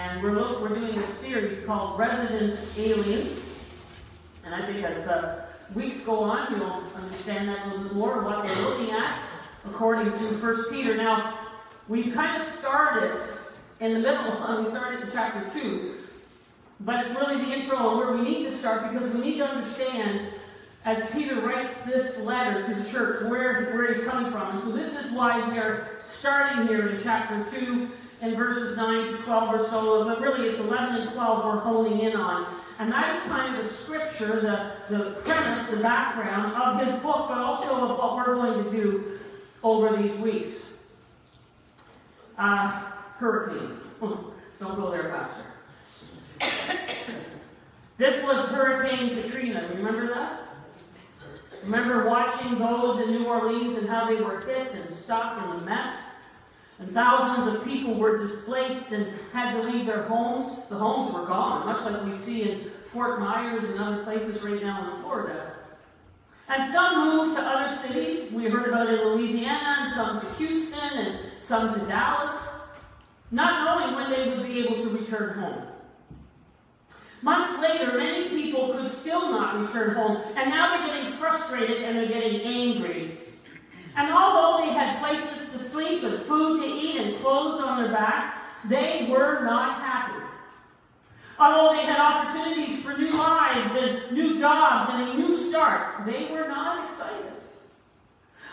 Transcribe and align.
And 0.00 0.22
we're, 0.22 0.62
we're 0.62 0.74
doing 0.74 0.96
a 0.96 1.06
series 1.06 1.62
called 1.66 1.98
Resident 1.98 2.58
Aliens. 2.78 3.50
And 4.46 4.54
I 4.54 4.64
think 4.64 4.82
as 4.82 5.04
the 5.04 5.44
weeks 5.74 6.00
go 6.04 6.20
on, 6.20 6.56
you'll 6.56 6.82
understand 6.94 7.50
that 7.50 7.66
a 7.66 7.68
little 7.68 7.84
bit 7.84 7.92
more 7.92 8.24
what 8.24 8.42
we're 8.42 8.68
looking 8.70 8.92
at 8.92 9.14
according 9.66 10.10
to 10.10 10.38
First 10.38 10.70
Peter. 10.70 10.96
Now, 10.96 11.38
we 11.86 12.10
kind 12.10 12.40
of 12.40 12.48
started 12.48 13.20
in 13.80 13.92
the 13.92 13.98
middle, 13.98 14.24
we 14.64 14.70
started 14.70 15.02
in 15.02 15.10
chapter 15.12 15.48
2, 15.50 15.96
but 16.80 17.04
it's 17.04 17.14
really 17.14 17.36
the 17.36 17.52
intro 17.52 17.98
where 17.98 18.16
we 18.16 18.22
need 18.22 18.44
to 18.44 18.52
start 18.52 18.90
because 18.90 19.14
we 19.14 19.20
need 19.20 19.36
to 19.36 19.46
understand 19.46 20.28
as 20.86 21.10
Peter 21.10 21.42
writes 21.42 21.82
this 21.82 22.18
letter 22.20 22.66
to 22.66 22.74
the 22.74 22.90
church 22.90 23.28
where, 23.28 23.70
where 23.74 23.92
he's 23.92 24.02
coming 24.04 24.32
from. 24.32 24.48
And 24.48 24.60
so 24.60 24.72
this 24.72 24.98
is 24.98 25.12
why 25.12 25.46
we 25.50 25.58
are 25.58 25.98
starting 26.00 26.68
here 26.68 26.88
in 26.88 26.98
chapter 26.98 27.44
2 27.54 27.90
and 28.20 28.36
verses 28.36 28.76
9 28.76 29.12
to 29.12 29.18
12 29.18 29.54
or 29.54 29.62
so, 29.62 30.04
but 30.04 30.20
really 30.20 30.48
it's 30.48 30.58
11 30.58 31.02
and 31.02 31.12
12 31.12 31.44
we're 31.44 31.60
honing 31.60 32.00
in 32.00 32.16
on. 32.16 32.60
And 32.78 32.90
that 32.92 33.14
is 33.14 33.22
kind 33.22 33.54
of 33.54 33.62
the 33.62 33.68
scripture, 33.68 34.40
the, 34.40 34.94
the 34.94 35.10
premise, 35.22 35.68
the 35.68 35.78
background 35.78 36.54
of 36.54 36.86
his 36.86 36.94
book, 37.02 37.28
but 37.28 37.38
also 37.38 37.88
of 37.88 37.98
what 37.98 38.16
we're 38.16 38.34
going 38.34 38.64
to 38.64 38.70
do 38.70 39.18
over 39.62 39.96
these 39.96 40.16
weeks. 40.16 40.66
Uh, 42.38 42.70
hurricanes. 43.18 43.78
Don't 44.00 44.76
go 44.76 44.90
there, 44.90 45.10
Pastor. 45.10 45.44
this 47.98 48.24
was 48.24 48.46
Hurricane 48.48 49.22
Katrina. 49.22 49.70
Remember 49.74 50.14
that? 50.14 50.40
Remember 51.62 52.08
watching 52.08 52.58
those 52.58 53.00
in 53.06 53.12
New 53.12 53.26
Orleans 53.26 53.76
and 53.76 53.88
how 53.88 54.06
they 54.06 54.22
were 54.22 54.40
hit 54.40 54.72
and 54.72 54.92
stuck 54.92 55.42
in 55.42 55.50
the 55.50 55.64
mess? 55.66 56.09
And 56.80 56.92
thousands 56.92 57.54
of 57.54 57.64
people 57.64 57.94
were 57.94 58.18
displaced 58.18 58.92
and 58.92 59.06
had 59.32 59.52
to 59.52 59.62
leave 59.62 59.86
their 59.86 60.02
homes. 60.04 60.66
The 60.68 60.76
homes 60.76 61.12
were 61.12 61.26
gone, 61.26 61.66
much 61.66 61.84
like 61.84 62.04
we 62.04 62.14
see 62.14 62.50
in 62.50 62.70
Fort 62.90 63.20
Myers 63.20 63.64
and 63.64 63.78
other 63.78 64.02
places 64.02 64.42
right 64.42 64.62
now 64.62 64.94
in 64.94 65.02
Florida. 65.02 65.52
And 66.48 66.72
some 66.72 67.16
moved 67.16 67.36
to 67.36 67.42
other 67.42 67.74
cities. 67.76 68.32
We 68.32 68.46
heard 68.46 68.68
about 68.68 68.88
in 68.88 69.06
Louisiana, 69.06 69.82
and 69.82 69.92
some 69.92 70.20
to 70.20 70.26
Houston, 70.34 70.98
and 70.98 71.18
some 71.38 71.78
to 71.78 71.86
Dallas, 71.86 72.48
not 73.30 73.64
knowing 73.64 73.94
when 73.94 74.10
they 74.10 74.30
would 74.30 74.46
be 74.48 74.58
able 74.60 74.82
to 74.82 74.88
return 74.88 75.38
home. 75.38 75.66
Months 77.22 77.60
later, 77.60 77.98
many 77.98 78.30
people 78.30 78.72
could 78.72 78.90
still 78.90 79.30
not 79.30 79.60
return 79.60 79.94
home, 79.94 80.22
and 80.34 80.50
now 80.50 80.70
they're 80.70 80.86
getting 80.86 81.12
frustrated 81.12 81.82
and 81.82 81.98
they're 81.98 82.08
getting 82.08 82.40
angry. 82.40 83.18
And 84.00 84.14
although 84.14 84.64
they 84.64 84.72
had 84.72 84.98
places 84.98 85.52
to 85.52 85.58
sleep 85.58 86.02
and 86.04 86.22
food 86.22 86.62
to 86.62 86.66
eat 86.66 86.96
and 86.96 87.20
clothes 87.20 87.60
on 87.60 87.82
their 87.82 87.92
back, 87.92 88.42
they 88.66 89.06
were 89.10 89.44
not 89.44 89.74
happy. 89.74 90.24
Although 91.38 91.76
they 91.76 91.84
had 91.84 92.00
opportunities 92.00 92.82
for 92.82 92.96
new 92.96 93.12
lives 93.12 93.72
and 93.76 94.10
new 94.12 94.38
jobs 94.38 94.88
and 94.94 95.10
a 95.10 95.14
new 95.14 95.36
start, 95.36 96.06
they 96.06 96.30
were 96.30 96.48
not 96.48 96.86
excited. 96.86 97.26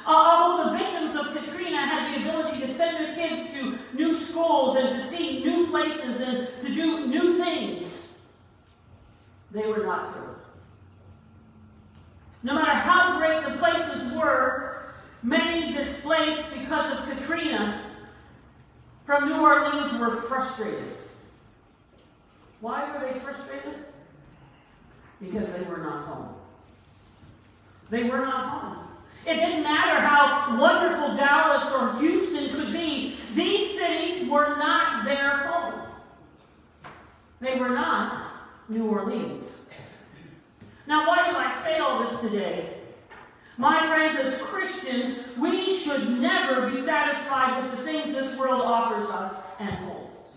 Uh, 0.05 0.09
although 0.09 0.69
the 0.69 0.77
victims 0.77 1.15
of 1.15 1.33
Katrina 1.33 1.77
had 1.77 2.13
the 2.13 2.29
ability 2.29 2.59
to 2.59 2.67
send 2.67 2.97
their 2.97 3.15
kids 3.15 3.49
to 3.53 3.79
new 3.93 4.13
schools 4.13 4.75
and 4.75 4.89
to 4.89 5.01
see 5.01 5.45
new 5.45 5.67
places 5.67 6.19
and 6.19 6.49
to 6.61 6.67
do 6.67 7.07
new 7.07 7.41
things, 7.41 8.09
they 9.51 9.65
were 9.65 9.85
not 9.85 10.11
thrilled. 10.11 10.35
No 12.43 12.53
matter 12.53 12.71
how 12.71 13.17
great 13.17 13.45
the 13.45 13.57
places 13.57 14.11
were, 14.13 14.66
many 15.23 15.73
displaced 15.73 16.53
because 16.53 16.99
of 16.99 17.09
Katrina 17.09 17.83
from 19.05 19.29
New 19.29 19.39
Orleans 19.39 19.97
were 19.99 20.15
frustrated. 20.21 20.97
Why 22.59 22.91
were 22.91 23.05
they 23.05 23.19
frustrated? 23.19 23.85
Because 25.21 25.51
they 25.51 25.61
were 25.63 25.77
not 25.77 26.03
home. 26.03 26.35
They 27.89 28.03
were 28.03 28.19
not 28.19 28.49
home. 28.49 28.87
It 29.25 29.35
didn't 29.35 29.63
matter 29.63 29.99
how 29.99 30.57
wonderful 30.59 31.15
Dallas 31.15 31.71
or 31.73 31.99
Houston 31.99 32.49
could 32.51 32.71
be, 32.71 33.15
these 33.33 33.77
cities 33.77 34.29
were 34.29 34.55
not 34.57 35.05
their 35.05 35.29
home. 35.29 35.81
They 37.39 37.57
were 37.57 37.69
not 37.69 38.31
New 38.69 38.85
Orleans. 38.87 39.43
Now, 40.87 41.07
why 41.07 41.29
do 41.29 41.37
I 41.37 41.53
say 41.53 41.79
all 41.79 42.03
this 42.03 42.21
today? 42.21 42.76
My 43.57 43.87
friends, 43.87 44.19
as 44.19 44.39
Christians, 44.39 45.19
we 45.37 45.73
should 45.73 46.19
never 46.19 46.69
be 46.69 46.77
satisfied 46.77 47.63
with 47.63 47.77
the 47.77 47.83
things 47.83 48.13
this 48.13 48.37
world 48.37 48.61
offers 48.61 49.09
us 49.09 49.33
and 49.59 49.71
holds. 49.71 50.29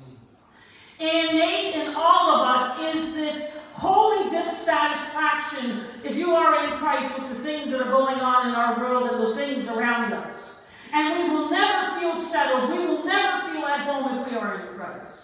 Innate 0.99 1.75
in 1.75 1.95
all 1.95 2.31
of 2.31 2.61
us 2.61 2.95
is 2.95 3.15
this 3.15 3.59
holy 3.73 4.31
dissatisfaction, 4.31 5.85
if 6.03 6.17
you 6.17 6.35
are 6.35 6.65
in 6.65 6.79
Christ, 6.79 7.19
with 7.19 7.37
the 7.37 7.43
things 7.43 7.71
that 7.71 7.81
are 7.81 7.91
going 7.91 8.21
on 8.21 8.49
in 8.49 8.55
our 8.55 8.79
world 8.79 9.11
and 9.11 9.27
the 9.27 9.35
things 9.35 9.69
around 9.69 10.15
us. 10.15 10.63
And 10.93 11.23
we 11.23 11.35
will 11.35 11.51
never 11.51 12.01
feel 12.01 12.17
settled. 12.17 12.71
We 12.71 12.79
will 12.79 13.05
never 13.05 13.53
feel 13.53 13.65
at 13.67 13.81
home 13.81 14.19
if 14.19 14.31
we 14.31 14.37
are 14.37 14.61
in 14.61 14.77
Christ. 14.77 15.19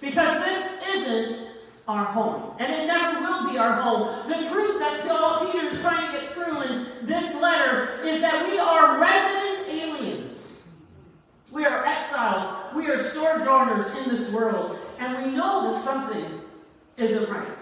Because 0.00 0.44
this 0.44 0.82
isn't 0.94 1.48
our 1.88 2.04
home. 2.04 2.56
And 2.58 2.72
it 2.72 2.86
never 2.86 3.20
will 3.20 3.50
be 3.50 3.58
our 3.58 3.80
home. 3.80 4.28
The 4.28 4.48
truth 4.48 4.78
that 4.80 4.96
Peter 5.52 5.68
is 5.68 5.80
trying 5.80 6.12
to 6.12 6.20
get 6.20 6.32
through 6.32 6.62
in 6.62 7.06
this 7.06 7.34
letter 7.40 8.02
is 8.02 8.20
that 8.20 8.48
we 8.48 8.58
are 8.58 8.98
resident 8.98 9.68
aliens. 9.68 10.62
We 11.50 11.64
are 11.64 11.84
exiles. 11.84 12.42
We 12.74 12.88
are 12.88 12.98
sojourners 12.98 13.86
in 13.98 14.14
this 14.14 14.30
world 14.30 14.78
and 14.98 15.24
we 15.24 15.32
know 15.32 15.72
that 15.72 15.80
something 15.80 16.40
isn't 16.96 17.30
right. 17.30 17.58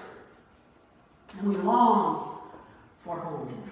And 1.39 1.49
we 1.49 1.57
long 1.57 2.39
for 3.05 3.19
home. 3.19 3.71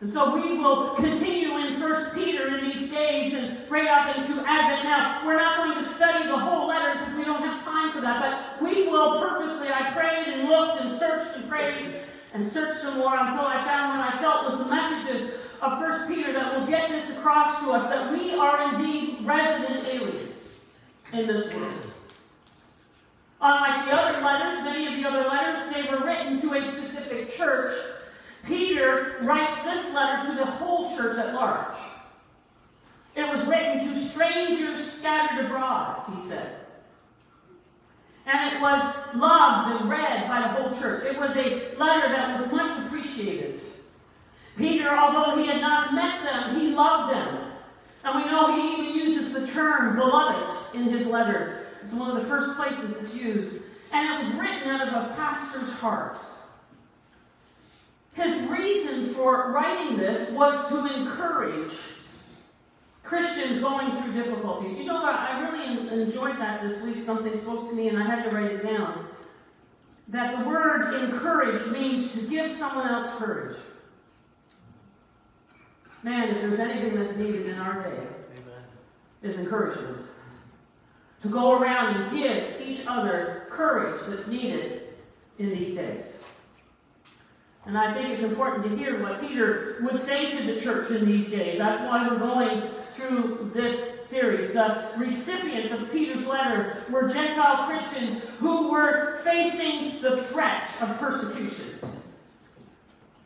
And 0.00 0.08
so 0.08 0.34
we 0.34 0.56
will 0.56 0.94
continue 0.94 1.58
in 1.58 1.78
1 1.78 2.14
Peter 2.14 2.56
in 2.56 2.70
these 2.70 2.90
days 2.90 3.34
and 3.34 3.70
right 3.70 3.86
up 3.86 4.16
into 4.16 4.40
Advent. 4.46 4.84
Now, 4.84 5.26
we're 5.26 5.36
not 5.36 5.58
going 5.58 5.76
to 5.76 5.84
study 5.84 6.26
the 6.26 6.38
whole 6.38 6.68
letter 6.68 6.98
because 6.98 7.14
we 7.14 7.24
don't 7.24 7.42
have 7.42 7.62
time 7.64 7.92
for 7.92 8.00
that, 8.00 8.20
but 8.22 8.62
we 8.66 8.88
will 8.88 9.20
purposely, 9.20 9.68
I 9.68 9.90
prayed 9.92 10.28
and 10.28 10.48
looked 10.48 10.80
and 10.80 10.90
searched 10.90 11.36
and 11.36 11.46
prayed 11.50 12.00
and 12.32 12.46
searched 12.46 12.80
some 12.80 12.96
more 12.98 13.14
until 13.14 13.44
I 13.44 13.62
found 13.62 13.98
what 13.98 14.14
I 14.14 14.18
felt 14.20 14.46
was 14.46 14.58
the 14.58 14.64
messages 14.64 15.34
of 15.60 15.78
1 15.78 16.08
Peter 16.08 16.32
that 16.32 16.58
will 16.58 16.66
get 16.66 16.88
this 16.88 17.10
across 17.10 17.60
to 17.60 17.72
us 17.72 17.90
that 17.90 18.10
we 18.10 18.34
are 18.34 18.74
indeed 18.74 19.18
resident 19.20 19.86
aliens 19.86 20.60
in 21.12 21.26
this 21.26 21.52
world. 21.52 21.92
Unlike 23.42 23.90
the 23.90 23.96
other 23.96 24.20
letters, 24.24 24.64
many 24.64 24.86
of 24.86 24.94
the 24.94 25.06
other 25.06 25.28
letters, 25.28 25.74
they 25.74 25.82
were 25.90 26.06
written 26.06 26.40
to 26.40 26.54
a 26.54 26.64
specific 26.64 27.30
church. 27.30 27.72
Peter 28.46 29.16
writes 29.22 29.62
this 29.62 29.92
letter 29.94 30.28
to 30.28 30.36
the 30.36 30.46
whole 30.46 30.94
church 30.96 31.18
at 31.18 31.34
large. 31.34 31.76
It 33.14 33.28
was 33.28 33.44
written 33.46 33.80
to 33.80 33.96
strangers 33.96 34.84
scattered 34.84 35.46
abroad, 35.46 36.02
he 36.14 36.20
said. 36.20 36.56
And 38.26 38.54
it 38.54 38.60
was 38.60 38.82
loved 39.14 39.80
and 39.80 39.90
read 39.90 40.28
by 40.28 40.40
the 40.40 40.48
whole 40.48 40.80
church. 40.80 41.04
It 41.04 41.18
was 41.18 41.36
a 41.36 41.74
letter 41.76 42.08
that 42.08 42.38
was 42.38 42.50
much 42.52 42.78
appreciated. 42.86 43.60
Peter, 44.56 44.90
although 44.90 45.42
he 45.42 45.48
had 45.48 45.60
not 45.60 45.94
met 45.94 46.22
them, 46.22 46.60
he 46.60 46.68
loved 46.68 47.14
them. 47.14 47.52
And 48.04 48.22
we 48.24 48.30
know 48.30 48.54
he 48.54 48.74
even 48.74 48.94
uses 48.94 49.32
the 49.32 49.46
term 49.46 49.96
beloved 49.96 50.76
in 50.76 50.84
his 50.84 51.06
letter. 51.06 51.66
It's 51.82 51.92
one 51.92 52.10
of 52.10 52.22
the 52.22 52.28
first 52.28 52.56
places 52.56 52.96
it's 53.02 53.14
used. 53.14 53.64
And 53.92 54.06
it 54.06 54.24
was 54.24 54.34
written 54.34 54.68
out 54.68 54.86
of 54.86 54.94
a 54.94 55.14
pastor's 55.14 55.70
heart. 55.70 56.18
His 58.14 58.42
reason 58.48 59.14
for 59.14 59.52
writing 59.52 59.96
this 59.96 60.30
was 60.32 60.68
to 60.68 60.86
encourage 60.94 61.74
Christians 63.02 63.60
going 63.60 63.90
through 64.00 64.12
difficulties. 64.12 64.78
You 64.78 64.86
know 64.86 65.02
what? 65.02 65.14
I 65.14 65.40
really 65.48 66.02
enjoyed 66.02 66.38
that 66.38 66.62
this 66.62 66.82
week. 66.82 67.02
Something 67.02 67.38
spoke 67.38 67.68
to 67.68 67.74
me 67.74 67.88
and 67.88 67.98
I 67.98 68.04
had 68.04 68.24
to 68.24 68.30
write 68.30 68.50
it 68.52 68.62
down. 68.62 69.06
That 70.08 70.38
the 70.38 70.48
word 70.48 70.94
encourage 70.94 71.70
means 71.72 72.12
to 72.12 72.22
give 72.22 72.50
someone 72.50 72.88
else 72.88 73.16
courage. 73.16 73.56
Man, 76.02 76.28
if 76.28 76.36
there's 76.36 76.58
anything 76.58 76.96
that's 76.96 77.16
needed 77.16 77.46
in 77.46 77.58
our 77.58 77.82
day, 77.82 78.06
Amen. 78.32 78.64
is 79.22 79.36
encouragement 79.36 80.06
to 81.22 81.28
go 81.28 81.58
around 81.58 81.96
and 81.96 82.18
give 82.18 82.60
each 82.60 82.86
other 82.86 83.46
courage 83.50 84.00
that's 84.08 84.26
needed 84.26 84.82
in 85.38 85.50
these 85.50 85.74
days. 85.74 86.18
And 87.66 87.76
I 87.76 87.92
think 87.92 88.08
it's 88.08 88.22
important 88.22 88.64
to 88.64 88.76
hear 88.76 89.02
what 89.02 89.20
Peter 89.20 89.76
would 89.82 89.98
say 89.98 90.36
to 90.36 90.52
the 90.52 90.60
church 90.60 90.90
in 90.90 91.04
these 91.04 91.30
days. 91.30 91.58
That's 91.58 91.84
why 91.84 92.08
we're 92.08 92.18
going 92.18 92.70
through 92.92 93.52
this 93.54 94.06
series. 94.06 94.52
The 94.52 94.88
recipients 94.96 95.70
of 95.72 95.92
Peter's 95.92 96.26
letter 96.26 96.84
were 96.90 97.08
Gentile 97.08 97.66
Christians 97.68 98.22
who 98.38 98.70
were 98.70 99.20
facing 99.24 100.00
the 100.00 100.22
threat 100.24 100.70
of 100.80 100.98
persecution. 100.98 101.78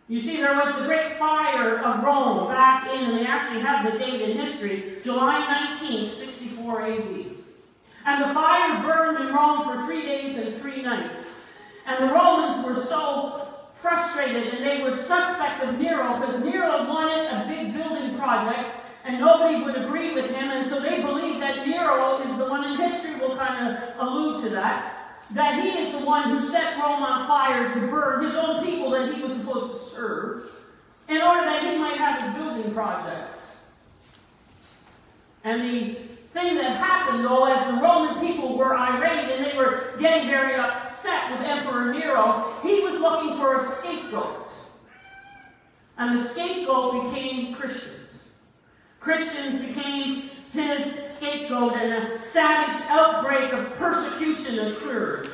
You 0.08 0.20
see, 0.20 0.36
there 0.36 0.54
was 0.54 0.76
the 0.76 0.84
great 0.84 1.16
fire 1.16 1.78
of 1.78 2.04
Rome 2.04 2.48
back 2.48 2.90
in, 2.90 3.04
and 3.04 3.18
they 3.18 3.24
actually 3.24 3.60
have 3.60 3.90
the 3.90 3.98
date 3.98 4.20
in 4.20 4.36
history, 4.36 4.98
July 5.02 5.38
19, 5.80 6.10
64 6.10 6.82
AD. 6.82 7.00
And 8.06 8.28
the 8.28 8.34
fire 8.34 8.82
burned 8.82 9.26
in 9.26 9.34
Rome 9.34 9.64
for 9.64 9.86
three 9.86 10.02
days 10.02 10.36
and 10.36 10.60
three 10.60 10.82
nights. 10.82 11.46
And 11.86 12.06
the 12.06 12.12
Romans 12.12 12.66
were 12.66 12.74
so 12.74 13.53
frustrated 13.84 14.54
and 14.54 14.64
they 14.64 14.82
were 14.82 14.90
suspect 14.90 15.62
of 15.62 15.78
Nero 15.78 16.18
because 16.18 16.42
Nero 16.42 16.88
wanted 16.88 17.26
a 17.26 17.44
big 17.46 17.74
building 17.74 18.16
project 18.16 18.70
and 19.04 19.20
nobody 19.20 19.62
would 19.62 19.76
agree 19.76 20.14
with 20.14 20.30
him, 20.30 20.50
and 20.50 20.66
so 20.66 20.80
they 20.80 21.02
believe 21.02 21.38
that 21.40 21.66
Nero 21.66 22.22
is 22.22 22.38
the 22.38 22.48
one, 22.48 22.64
and 22.64 22.80
history 22.80 23.16
will 23.16 23.36
kind 23.36 23.76
of 23.76 23.94
allude 23.98 24.42
to 24.44 24.48
that, 24.48 25.20
that 25.32 25.62
he 25.62 25.78
is 25.78 25.92
the 25.92 26.02
one 26.02 26.30
who 26.30 26.40
set 26.40 26.78
Rome 26.78 27.02
on 27.02 27.26
fire 27.28 27.74
to 27.74 27.80
burn 27.88 28.24
his 28.24 28.34
own 28.34 28.64
people 28.64 28.88
that 28.92 29.14
he 29.14 29.22
was 29.22 29.34
supposed 29.34 29.72
to 29.74 29.94
serve 29.94 30.50
in 31.06 31.20
order 31.20 31.42
that 31.42 31.70
he 31.70 31.76
might 31.76 31.98
have 31.98 32.22
his 32.22 32.42
building 32.42 32.72
projects. 32.72 33.58
And 35.44 35.62
the 35.62 35.98
thing 36.34 36.56
that 36.56 36.76
happened, 36.76 37.24
though, 37.24 37.44
as 37.44 37.64
the 37.72 37.80
Roman 37.80 38.20
people 38.20 38.58
were 38.58 38.76
irate 38.76 39.30
and 39.30 39.44
they 39.46 39.56
were 39.56 39.94
getting 40.00 40.28
very 40.28 40.56
upset 40.56 41.30
with 41.30 41.40
Emperor 41.48 41.94
Nero, 41.94 42.58
he 42.62 42.80
was 42.80 43.00
looking 43.00 43.38
for 43.38 43.56
a 43.56 43.64
scapegoat. 43.64 44.48
And 45.96 46.18
the 46.18 46.22
scapegoat 46.22 47.04
became 47.04 47.54
Christians. 47.54 48.24
Christians 48.98 49.64
became 49.64 50.30
his 50.52 50.84
scapegoat, 51.10 51.74
and 51.74 51.92
a 51.92 52.20
savage 52.20 52.82
outbreak 52.88 53.52
of 53.52 53.72
persecution 53.74 54.72
occurred. 54.72 55.30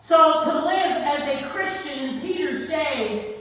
So, 0.00 0.44
to 0.44 0.66
live 0.66 1.02
as 1.02 1.22
a 1.28 1.48
Christian 1.48 1.98
in 1.98 2.20
Peter's 2.20 2.68
day 2.68 3.33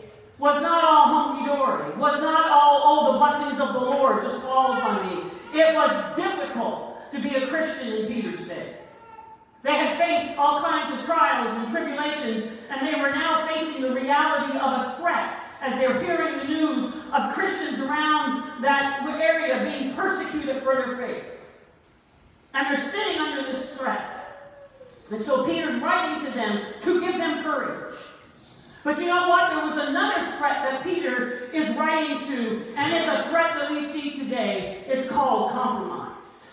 was 0.43 0.61
not 0.61 0.83
all 0.83 1.05
hunky 1.05 1.45
dory, 1.45 1.95
was 1.95 2.21
not 2.21 2.51
all, 2.51 2.81
oh, 2.83 3.13
the 3.13 3.17
blessings 3.17 3.61
of 3.61 3.71
the 3.71 3.79
Lord 3.79 4.23
just 4.23 4.41
fall 4.41 4.73
upon 4.73 5.07
me. 5.07 5.31
It 5.57 5.73
was 5.73 6.15
difficult 6.17 7.09
to 7.13 7.21
be 7.21 7.33
a 7.35 7.47
Christian 7.47 7.93
in 7.93 8.07
Peter's 8.07 8.45
day. 8.45 8.75
They 9.61 9.71
had 9.71 9.97
faced 9.97 10.37
all 10.37 10.61
kinds 10.61 10.99
of 10.99 11.05
trials 11.05 11.49
and 11.57 11.69
tribulations, 11.71 12.43
and 12.69 12.85
they 12.85 12.99
were 12.99 13.11
now 13.11 13.47
facing 13.47 13.83
the 13.83 13.93
reality 13.93 14.59
of 14.59 14.69
a 14.69 14.97
threat 14.99 15.33
as 15.61 15.79
they're 15.79 16.03
hearing 16.03 16.39
the 16.39 16.43
news 16.43 16.93
of 17.13 17.33
Christians 17.33 17.79
around 17.79 18.61
that 18.61 19.01
area 19.21 19.63
being 19.63 19.95
persecuted 19.95 20.61
for 20.61 20.75
their 20.75 20.97
faith. 20.97 21.23
And 22.53 22.67
they're 22.67 22.83
sitting 22.83 23.17
under 23.17 23.49
this 23.49 23.75
threat. 23.75 24.27
And 25.09 25.21
so 25.21 25.45
Peter's 25.45 25.81
writing 25.81 26.25
to 26.25 26.31
them 26.33 26.65
to 26.81 26.99
give 26.99 27.13
them 27.13 27.43
courage. 27.43 27.95
But 28.83 28.99
you 28.99 29.05
know 29.05 29.29
what? 29.29 29.49
There 29.49 29.65
was 29.65 29.77
another 29.77 30.29
threat 30.37 30.63
that 30.63 30.83
Peter 30.83 31.49
is 31.53 31.69
writing 31.77 32.19
to, 32.27 32.73
and 32.75 32.93
it's 32.93 33.07
a 33.07 33.29
threat 33.29 33.55
that 33.55 33.71
we 33.71 33.81
see 33.81 34.17
today. 34.17 34.83
It's 34.87 35.09
called 35.09 35.51
compromise. 35.51 36.47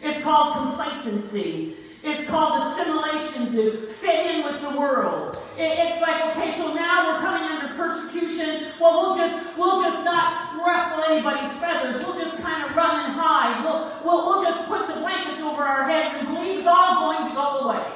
It's 0.00 0.22
called 0.22 0.54
complacency. 0.54 1.76
It's 2.02 2.28
called 2.30 2.62
assimilation 2.62 3.52
to 3.52 3.86
fit 3.88 4.34
in 4.34 4.44
with 4.44 4.62
the 4.62 4.70
world. 4.70 5.36
It's 5.58 6.00
like, 6.00 6.24
okay, 6.30 6.56
so 6.56 6.72
now 6.72 7.12
we're 7.12 7.20
coming 7.20 7.42
under 7.42 7.74
persecution. 7.74 8.68
Well, 8.80 9.02
we'll 9.02 9.16
just 9.16 9.58
we'll 9.58 9.82
just 9.82 10.04
not 10.04 10.56
ruffle 10.64 11.04
anybody's 11.04 11.52
feathers. 11.54 12.02
We'll 12.04 12.18
just 12.18 12.38
kind 12.38 12.64
of 12.64 12.74
run 12.76 13.06
and 13.06 13.14
hide. 13.20 13.62
We'll, 13.64 14.00
we'll, 14.04 14.26
we'll 14.26 14.42
just 14.42 14.66
put 14.66 14.86
the 14.86 14.94
blankets 14.94 15.40
over 15.40 15.62
our 15.62 15.84
heads 15.90 16.14
and 16.16 16.28
believe 16.28 16.60
it's 16.60 16.66
all 16.66 17.00
going 17.00 17.28
to 17.28 17.34
go 17.34 17.58
away. 17.58 17.86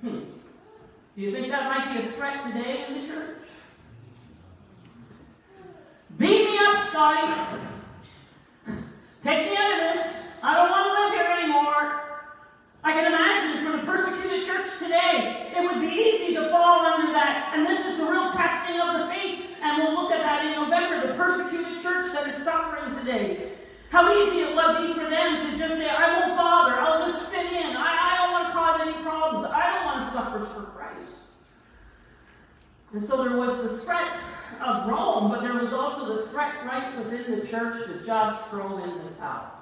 Hmm. 0.00 0.35
Do 1.16 1.22
you 1.22 1.32
think 1.32 1.48
that 1.48 1.64
might 1.64 1.96
be 1.96 2.06
a 2.06 2.12
threat 2.12 2.44
today 2.44 2.84
in 2.86 3.00
the 3.00 3.06
church? 3.06 3.38
Beat 6.18 6.50
me 6.50 6.58
up, 6.60 6.78
Scotty. 6.84 7.32
Take 9.22 9.50
me 9.50 9.56
out 9.56 9.72
of 9.72 9.96
this. 9.96 10.26
I 10.42 10.52
don't 10.52 10.70
want 10.70 10.84
to 10.84 10.92
live 10.92 11.12
here 11.16 11.40
anymore. 11.40 12.36
I 12.84 12.92
can 12.92 13.06
imagine 13.06 13.64
for 13.64 13.78
the 13.78 13.82
persecuted 13.84 14.44
church 14.44 14.66
today, 14.78 15.54
it 15.56 15.62
would 15.62 15.80
be 15.80 15.88
easy 15.88 16.34
to 16.34 16.50
fall 16.50 16.84
under 16.84 17.10
that. 17.14 17.52
And 17.54 17.66
this 17.66 17.80
is 17.86 17.96
the 17.96 18.04
real 18.04 18.30
testing 18.32 18.78
of 18.78 19.00
the 19.00 19.06
faith. 19.08 19.56
And 19.62 19.82
we'll 19.82 19.94
look 19.96 20.12
at 20.12 20.20
that 20.20 20.44
in 20.44 20.52
November. 20.52 21.08
The 21.08 21.14
persecuted 21.14 21.80
church 21.82 22.12
that 22.12 22.28
is 22.28 22.44
suffering 22.44 22.94
today. 22.94 23.52
How 23.88 24.12
easy 24.12 24.40
it 24.40 24.54
would 24.54 24.84
be 24.84 24.92
for 24.92 25.08
them 25.08 25.50
to 25.50 25.56
just 25.56 25.80
say, 25.80 25.88
I 25.88 26.20
won't 26.20 26.36
bother. 26.36 26.78
I'll 26.78 26.98
just 26.98 27.32
fit 27.32 27.50
in. 27.50 27.74
I, 27.74 28.12
I 28.12 28.16
don't 28.20 28.32
want 28.32 28.48
to 28.48 28.52
cause 28.52 28.80
any 28.84 29.02
problems. 29.02 29.46
I 29.46 29.72
don't 29.72 29.84
want 29.86 30.04
to 30.04 30.12
suffer 30.12 30.44
for 30.44 30.60
Christ. 30.76 30.85
And 32.96 33.04
so 33.04 33.22
there 33.22 33.36
was 33.36 33.62
the 33.62 33.76
threat 33.80 34.10
of 34.58 34.88
Rome, 34.88 35.30
but 35.30 35.42
there 35.42 35.52
was 35.52 35.74
also 35.74 36.16
the 36.16 36.28
threat 36.28 36.64
right 36.64 36.96
within 36.96 37.38
the 37.38 37.46
church 37.46 37.86
to 37.86 38.02
just 38.02 38.46
throw 38.46 38.82
in 38.82 39.04
the 39.04 39.10
towel. 39.18 39.52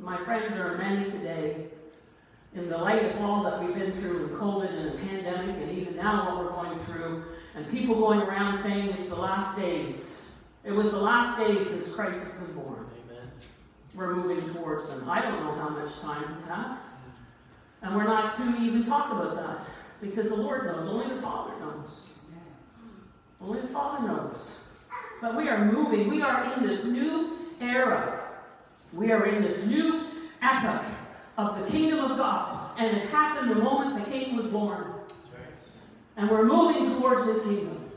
My 0.00 0.16
friends, 0.24 0.52
there 0.54 0.72
are 0.72 0.76
many 0.76 1.08
today, 1.08 1.66
in 2.56 2.68
the 2.68 2.76
light 2.76 3.04
of 3.04 3.22
all 3.22 3.44
that 3.44 3.62
we've 3.62 3.76
been 3.76 3.92
through 3.92 4.22
with 4.22 4.32
COVID 4.32 4.76
and 4.76 4.86
the 4.90 4.98
pandemic, 5.06 5.56
and 5.62 5.70
even 5.70 5.94
now 5.94 6.34
what 6.34 6.44
we're 6.44 6.64
going 6.64 6.80
through, 6.80 7.26
and 7.54 7.70
people 7.70 7.94
going 7.94 8.22
around 8.22 8.60
saying 8.60 8.88
it's 8.88 9.08
the 9.08 9.14
last 9.14 9.56
days. 9.56 10.20
It 10.64 10.72
was 10.72 10.90
the 10.90 10.98
last 10.98 11.38
days 11.38 11.70
since 11.70 11.94
Christ 11.94 12.18
has 12.24 12.34
been 12.34 12.54
born. 12.56 12.88
Amen. 13.04 13.30
We're 13.94 14.16
moving 14.16 14.52
towards 14.52 14.88
them. 14.88 15.08
I 15.08 15.22
don't 15.22 15.44
know 15.44 15.54
how 15.54 15.68
much 15.68 15.96
time 16.00 16.42
we 16.42 16.48
have. 16.48 16.78
And 17.82 17.94
we're 17.94 18.02
not 18.02 18.36
to 18.38 18.56
even 18.56 18.84
talk 18.84 19.12
about 19.12 19.36
that 19.36 19.64
because 20.04 20.28
the 20.28 20.36
Lord 20.36 20.66
knows. 20.66 20.88
Only 20.88 21.14
the 21.14 21.22
Father 21.22 21.52
knows. 21.60 22.10
Only 23.40 23.60
the 23.60 23.68
Father 23.68 24.06
knows. 24.06 24.50
But 25.20 25.36
we 25.36 25.48
are 25.48 25.64
moving. 25.64 26.08
We 26.08 26.22
are 26.22 26.52
in 26.54 26.66
this 26.66 26.84
new 26.84 27.38
era 27.60 28.24
we 28.94 29.10
are 29.10 29.26
in 29.26 29.42
this 29.42 29.66
new 29.66 30.06
epoch 30.40 30.84
of 31.36 31.58
the 31.58 31.70
kingdom 31.70 31.98
of 31.98 32.16
God, 32.16 32.78
and 32.78 32.96
it 32.96 33.08
happened 33.08 33.50
the 33.50 33.56
moment 33.56 34.04
the 34.04 34.10
king 34.10 34.36
was 34.36 34.46
born. 34.46 34.92
And 36.16 36.30
we're 36.30 36.44
moving 36.44 36.90
towards 36.92 37.26
his 37.26 37.42
kingdom. 37.42 37.90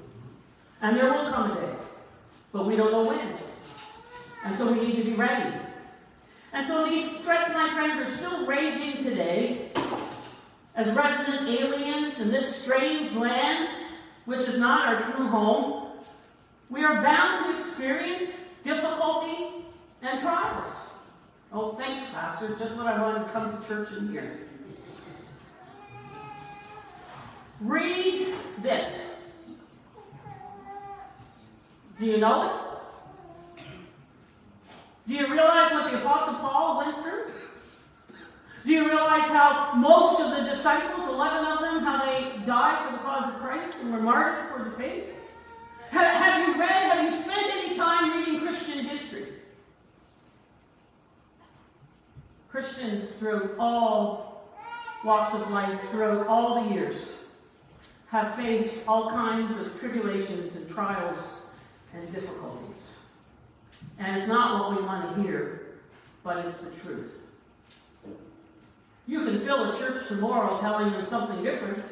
And 0.82 0.98
there 0.98 1.14
will 1.14 1.32
come 1.32 1.52
a 1.52 1.56
day, 1.56 1.76
but 2.52 2.66
we 2.66 2.76
don't 2.76 2.92
know 2.92 3.06
when. 3.06 3.36
And 4.44 4.56
so 4.56 4.72
we 4.72 4.82
need 4.82 4.96
to 4.96 5.04
be 5.04 5.14
ready. 5.14 5.56
And 6.52 6.66
so 6.66 6.90
these 6.90 7.12
threats, 7.18 7.54
my 7.54 7.70
friends, 7.76 8.02
are 8.02 8.12
still 8.12 8.48
raging 8.48 9.04
today 9.04 9.72
as 10.78 10.96
resident 10.96 11.50
aliens 11.50 12.20
in 12.20 12.32
this 12.32 12.56
strange 12.56 13.12
land, 13.14 13.68
which 14.26 14.42
is 14.42 14.60
not 14.60 14.88
our 14.88 15.12
true 15.12 15.28
home. 15.28 15.88
We 16.70 16.86
are 16.86 17.02
bound 17.02 17.46
to 17.46 17.56
experience 17.56 18.30
difficulty 18.64 19.66
and 20.04 20.20
trials. 20.20 20.72
Oh, 21.52 21.74
thanks, 21.76 22.08
Pastor. 22.12 22.56
Just 22.60 22.76
what 22.76 22.86
I 22.86 23.02
wanted 23.02 23.26
to 23.26 23.32
come 23.32 23.60
to 23.60 23.68
church 23.68 23.90
and 23.94 24.12
hear. 24.12 24.40
Read 27.60 28.36
this. 28.62 29.02
Do 31.98 32.06
you 32.06 32.18
know 32.18 32.44
it? 32.44 33.64
Do 35.08 35.14
you 35.16 35.26
realize 35.32 35.72
what 35.72 35.90
the 35.90 36.00
Apostle 36.02 36.36
Paul 36.36 36.78
went 36.78 37.02
through? 37.02 37.32
Do 38.68 38.74
you 38.74 38.86
realize 38.86 39.24
how 39.30 39.76
most 39.76 40.20
of 40.20 40.32
the 40.32 40.44
disciples, 40.44 41.08
11 41.08 41.46
of 41.46 41.60
them, 41.62 41.86
how 41.86 42.06
they 42.06 42.46
died 42.46 42.86
for 42.86 42.92
the 42.92 42.98
cause 42.98 43.34
of 43.34 43.40
Christ 43.40 43.78
and 43.82 43.94
were 43.94 44.02
martyred 44.02 44.50
for 44.50 44.70
the 44.70 44.76
faith? 44.76 45.06
Have, 45.92 46.22
have 46.22 46.50
you 46.50 46.60
read, 46.60 46.92
have 46.92 47.02
you 47.02 47.10
spent 47.10 47.50
any 47.50 47.78
time 47.78 48.12
reading 48.12 48.42
Christian 48.42 48.84
history? 48.84 49.28
Christians 52.50 53.10
through 53.12 53.56
all 53.58 54.52
walks 55.06 55.34
of 55.34 55.50
life, 55.50 55.80
throughout 55.90 56.28
all 56.28 56.62
the 56.62 56.74
years, 56.76 57.14
have 58.08 58.36
faced 58.36 58.86
all 58.86 59.10
kinds 59.10 59.58
of 59.62 59.80
tribulations 59.80 60.58
and 60.58 60.70
trials 60.70 61.44
and 61.94 62.14
difficulties. 62.14 62.92
And 63.98 64.18
it's 64.18 64.28
not 64.28 64.60
what 64.60 64.78
we 64.78 64.86
want 64.86 65.16
to 65.16 65.22
hear, 65.22 65.78
but 66.22 66.46
it's 66.46 66.58
the 66.58 66.72
truth. 66.72 67.14
You 69.08 69.24
can 69.24 69.40
fill 69.40 69.72
a 69.72 69.78
church 69.78 70.08
tomorrow 70.08 70.60
telling 70.60 70.92
them 70.92 71.04
something 71.04 71.42
different. 71.42 71.84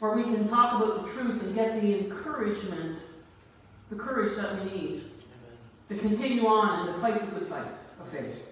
Or 0.00 0.16
we 0.16 0.22
can 0.22 0.48
talk 0.48 0.80
about 0.80 1.04
the 1.04 1.12
truth 1.12 1.42
and 1.42 1.54
get 1.54 1.80
the 1.82 1.98
encouragement, 1.98 2.98
the 3.90 3.96
courage 3.96 4.34
that 4.36 4.64
we 4.64 4.70
need 4.70 5.10
to 5.90 5.98
continue 5.98 6.46
on 6.46 6.86
and 6.86 6.94
to 6.94 7.00
fight 7.00 7.20
the 7.20 7.38
good 7.38 7.48
fight 7.48 7.66
of 8.00 8.08
faith 8.08 8.46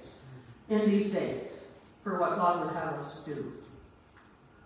in 0.69 0.91
these 0.91 1.13
days 1.13 1.61
for 2.03 2.19
what 2.19 2.37
God 2.37 2.65
would 2.65 2.75
have 2.75 2.95
us 2.95 3.23
do. 3.25 3.53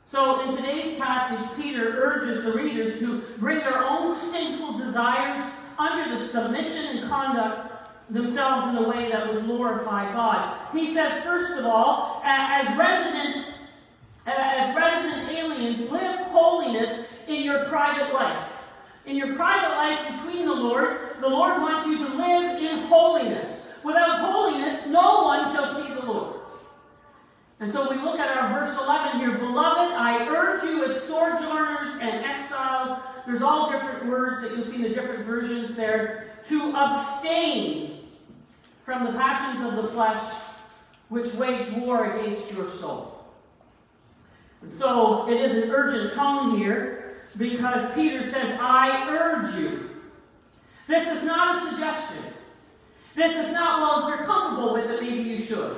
So, 0.06 0.40
in 0.40 0.56
today's 0.56 0.98
passage, 0.98 1.48
Peter 1.56 2.02
urges 2.02 2.42
the 2.42 2.52
readers 2.52 2.98
to 2.98 3.22
bring 3.38 3.58
their 3.58 3.84
own 3.84 4.16
sinful 4.16 4.78
desires 4.78 5.40
under 5.78 6.16
the 6.16 6.26
submission 6.26 6.96
and 6.96 7.08
conduct 7.08 7.89
themselves 8.10 8.68
in 8.68 8.84
a 8.84 8.88
way 8.88 9.10
that 9.10 9.32
would 9.32 9.44
glorify 9.44 10.12
God. 10.12 10.58
He 10.72 10.92
says, 10.92 11.22
first 11.22 11.58
of 11.58 11.64
all, 11.64 12.20
as 12.24 12.76
resident 12.76 13.46
as 14.26 14.76
resident 14.76 15.30
aliens, 15.30 15.90
live 15.90 16.26
holiness 16.28 17.08
in 17.26 17.42
your 17.42 17.64
private 17.66 18.12
life. 18.12 18.46
In 19.06 19.16
your 19.16 19.34
private 19.34 19.74
life 19.76 20.12
between 20.12 20.46
the 20.46 20.54
Lord, 20.54 21.16
the 21.20 21.28
Lord 21.28 21.62
wants 21.62 21.86
you 21.86 21.98
to 22.06 22.14
live 22.14 22.60
in 22.60 22.86
holiness. 22.86 23.70
Without 23.82 24.30
holiness, 24.30 24.86
no 24.86 25.22
one 25.22 25.50
shall 25.52 25.74
see 25.74 25.94
the 25.94 26.04
Lord. 26.04 26.40
And 27.60 27.70
so 27.70 27.90
we 27.90 27.96
look 27.96 28.18
at 28.18 28.36
our 28.36 28.60
verse 28.60 28.76
11 28.78 29.20
here. 29.20 29.38
Beloved, 29.38 29.92
I 29.92 30.26
urge 30.28 30.62
you 30.64 30.84
as 30.84 31.02
sojourners 31.02 31.90
and 32.00 32.24
exiles, 32.24 32.98
there's 33.26 33.42
all 33.42 33.70
different 33.70 34.06
words 34.06 34.40
that 34.42 34.52
you'll 34.52 34.64
see 34.64 34.76
in 34.76 34.82
the 34.82 34.88
different 34.90 35.24
versions 35.24 35.76
there, 35.76 36.32
to 36.48 36.74
abstain 36.74 38.00
from 38.90 39.04
the 39.04 39.12
passions 39.12 39.64
of 39.64 39.76
the 39.76 39.87
flesh 39.87 40.20
which 41.11 41.32
wage 41.35 41.70
war 41.75 42.12
against 42.12 42.52
your 42.52 42.68
soul. 42.68 43.25
And 44.62 44.73
so 44.73 45.30
it 45.30 45.40
is 45.40 45.62
an 45.62 45.70
urgent 45.70 46.12
tone 46.14 46.59
here 46.59 47.23
because 47.38 47.94
Peter 47.94 48.20
says, 48.25 48.59
I 48.61 49.06
urge 49.09 49.54
you. 49.54 49.90
This 50.88 51.06
is 51.06 51.23
not 51.23 51.54
a 51.54 51.70
suggestion. 51.70 52.25
This 53.14 53.32
is 53.37 53.52
not, 53.52 53.80
well, 53.80 54.09
if 54.09 54.18
you're 54.18 54.26
comfortable 54.26 54.73
with 54.73 54.90
it, 54.90 55.00
maybe 55.00 55.23
you 55.23 55.38
should. 55.38 55.76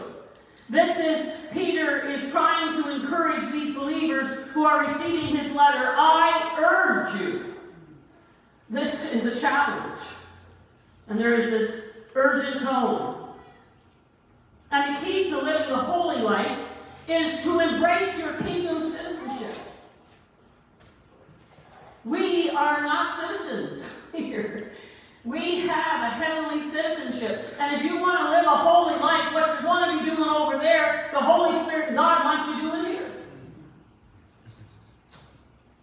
This 0.70 0.98
is, 0.98 1.34
Peter 1.52 2.00
is 2.10 2.30
trying 2.30 2.82
to 2.82 2.88
encourage 2.88 3.44
these 3.52 3.74
believers 3.74 4.26
who 4.54 4.64
are 4.64 4.86
receiving 4.86 5.36
his 5.36 5.52
letter. 5.52 5.94
I 5.98 6.56
urge 6.58 7.20
you. 7.20 7.56
This 8.70 9.12
is 9.12 9.26
a 9.26 9.38
challenge. 9.38 10.00
And 11.08 11.20
there 11.20 11.34
is 11.34 11.50
this 11.50 11.91
urgent 12.14 12.62
tone. 12.62 13.28
And 14.70 14.96
the 14.96 15.00
key 15.00 15.30
to 15.30 15.38
living 15.38 15.70
a 15.70 15.78
holy 15.78 16.22
life 16.22 16.58
is 17.08 17.42
to 17.42 17.60
embrace 17.60 18.18
your 18.18 18.34
kingdom 18.42 18.82
citizenship. 18.82 19.54
We 22.04 22.50
are 22.50 22.82
not 22.82 23.10
citizens 23.10 23.86
here. 24.14 24.72
We 25.24 25.60
have 25.60 26.02
a 26.02 26.14
heavenly 26.14 26.60
citizenship. 26.60 27.54
And 27.60 27.76
if 27.76 27.84
you 27.84 28.00
want 28.00 28.18
to 28.18 28.30
live 28.30 28.44
a 28.44 28.56
holy 28.56 28.98
life, 28.98 29.32
what 29.32 29.46
you're 29.46 29.62
going 29.62 29.98
to 29.98 30.04
be 30.04 30.10
doing 30.10 30.28
over 30.28 30.58
there, 30.58 31.10
the 31.12 31.20
Holy 31.20 31.56
Spirit 31.62 31.88
and 31.88 31.96
God 31.96 32.24
wants 32.24 32.48
you 32.48 32.60
doing 32.60 32.84
here. 32.86 33.10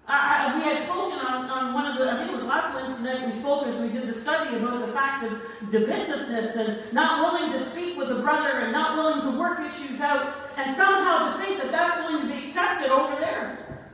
I, 0.08 0.48
I, 0.48 0.58
we 0.58 0.64
had 0.64 0.84
spoken 0.84 1.20
on, 1.20 1.50
on 1.50 1.74
one 1.74 1.86
of 1.86 1.98
the, 1.98 2.12
I 2.12 2.18
think 2.18 2.32
it 2.32 2.36
was 2.36 2.44
last 2.44 2.76
Wednesday 2.76 3.04
night 3.04 3.26
we 3.28 3.32
spoke 3.32 3.68
as 3.68 3.78
we 3.78 3.88
did 3.90 4.08
the 4.08 4.14
study 4.14 4.58
about 4.58 4.86
the 4.86 4.92
fact 4.92 5.24
of 5.24 5.40
divisiveness 5.66 6.56
and 6.56 6.94
not 6.94 7.20
willing 7.20 7.52
to 7.52 7.60
speak 7.60 7.98
with 7.98 8.10
a 8.12 8.20
brother 8.20 8.60
and 8.60 8.72
not 8.72 8.98
willing 8.98 9.32
to 9.32 9.38
work 9.38 9.60
issues 9.60 10.00
out, 10.02 10.36
and 10.58 10.74
somehow 10.76 11.36
to 11.36 11.44
think 11.44 11.62
that 11.62 11.72
that's 11.72 12.02
going 12.02 12.22
to 12.22 12.28
be 12.34 12.40
accepted 12.40 12.90
over 12.90 13.20
there. 13.20 13.90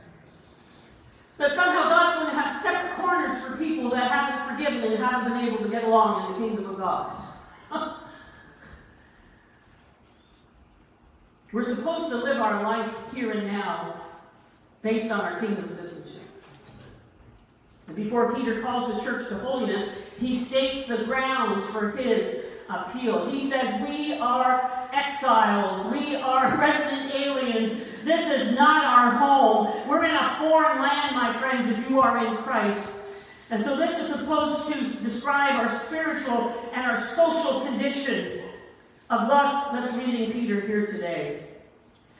That 1.38 1.52
somehow 1.52 1.88
God's 1.88 2.20
going 2.20 2.34
to 2.34 2.40
have 2.40 2.62
separate 2.62 2.96
corners 2.96 3.42
for 3.42 3.56
people 3.56 3.90
that 3.90 4.10
haven't 4.10 4.56
forgiven 4.56 4.92
and 4.92 5.02
haven't 5.02 5.32
been 5.32 5.44
able 5.46 5.64
to 5.64 5.68
get 5.68 5.84
along 5.84 6.26
in 6.26 6.32
the 6.32 6.46
kingdom 6.46 6.70
of 6.70 6.78
God. 6.78 7.20
We're 11.52 11.62
supposed 11.62 12.08
to 12.10 12.16
live 12.16 12.38
our 12.38 12.62
life 12.62 12.90
here 13.14 13.32
and 13.32 13.46
now 13.46 14.02
based 14.82 15.10
on 15.10 15.20
our 15.20 15.40
kingdom 15.40 15.68
citizenship. 15.68 16.22
And 17.88 17.96
before 17.96 18.34
Peter 18.34 18.62
calls 18.62 18.94
the 18.94 19.00
church 19.00 19.28
to 19.28 19.38
holiness, 19.38 19.88
he 20.18 20.34
states 20.34 20.86
the 20.86 21.04
grounds 21.04 21.64
for 21.66 21.92
his 21.92 22.44
appeal. 22.68 23.30
He 23.30 23.40
says, 23.40 23.80
We 23.82 24.18
are 24.18 24.88
exiles, 24.92 25.92
we 25.92 26.16
are 26.16 26.56
resident 26.58 27.14
aliens. 27.14 27.72
This 28.04 28.30
is 28.30 28.54
not 28.54 28.84
our 28.84 29.16
home. 29.16 29.88
We're 29.88 30.04
in 30.04 30.14
a 30.14 30.36
foreign 30.38 30.80
land, 30.80 31.16
my 31.16 31.36
friends, 31.38 31.70
if 31.70 31.90
you 31.90 32.00
are 32.00 32.24
in 32.24 32.36
Christ. 32.38 33.00
And 33.50 33.62
so 33.62 33.76
this 33.76 33.98
is 33.98 34.08
supposed 34.08 34.72
to 34.72 35.04
describe 35.04 35.54
our 35.54 35.70
spiritual 35.70 36.54
and 36.72 36.84
our 36.84 37.00
social 37.00 37.60
condition 37.60 38.42
of 39.08 39.28
thus, 39.28 39.72
let's 39.72 39.94
reading 39.96 40.32
Peter 40.32 40.60
here 40.60 40.86
today. 40.86 41.46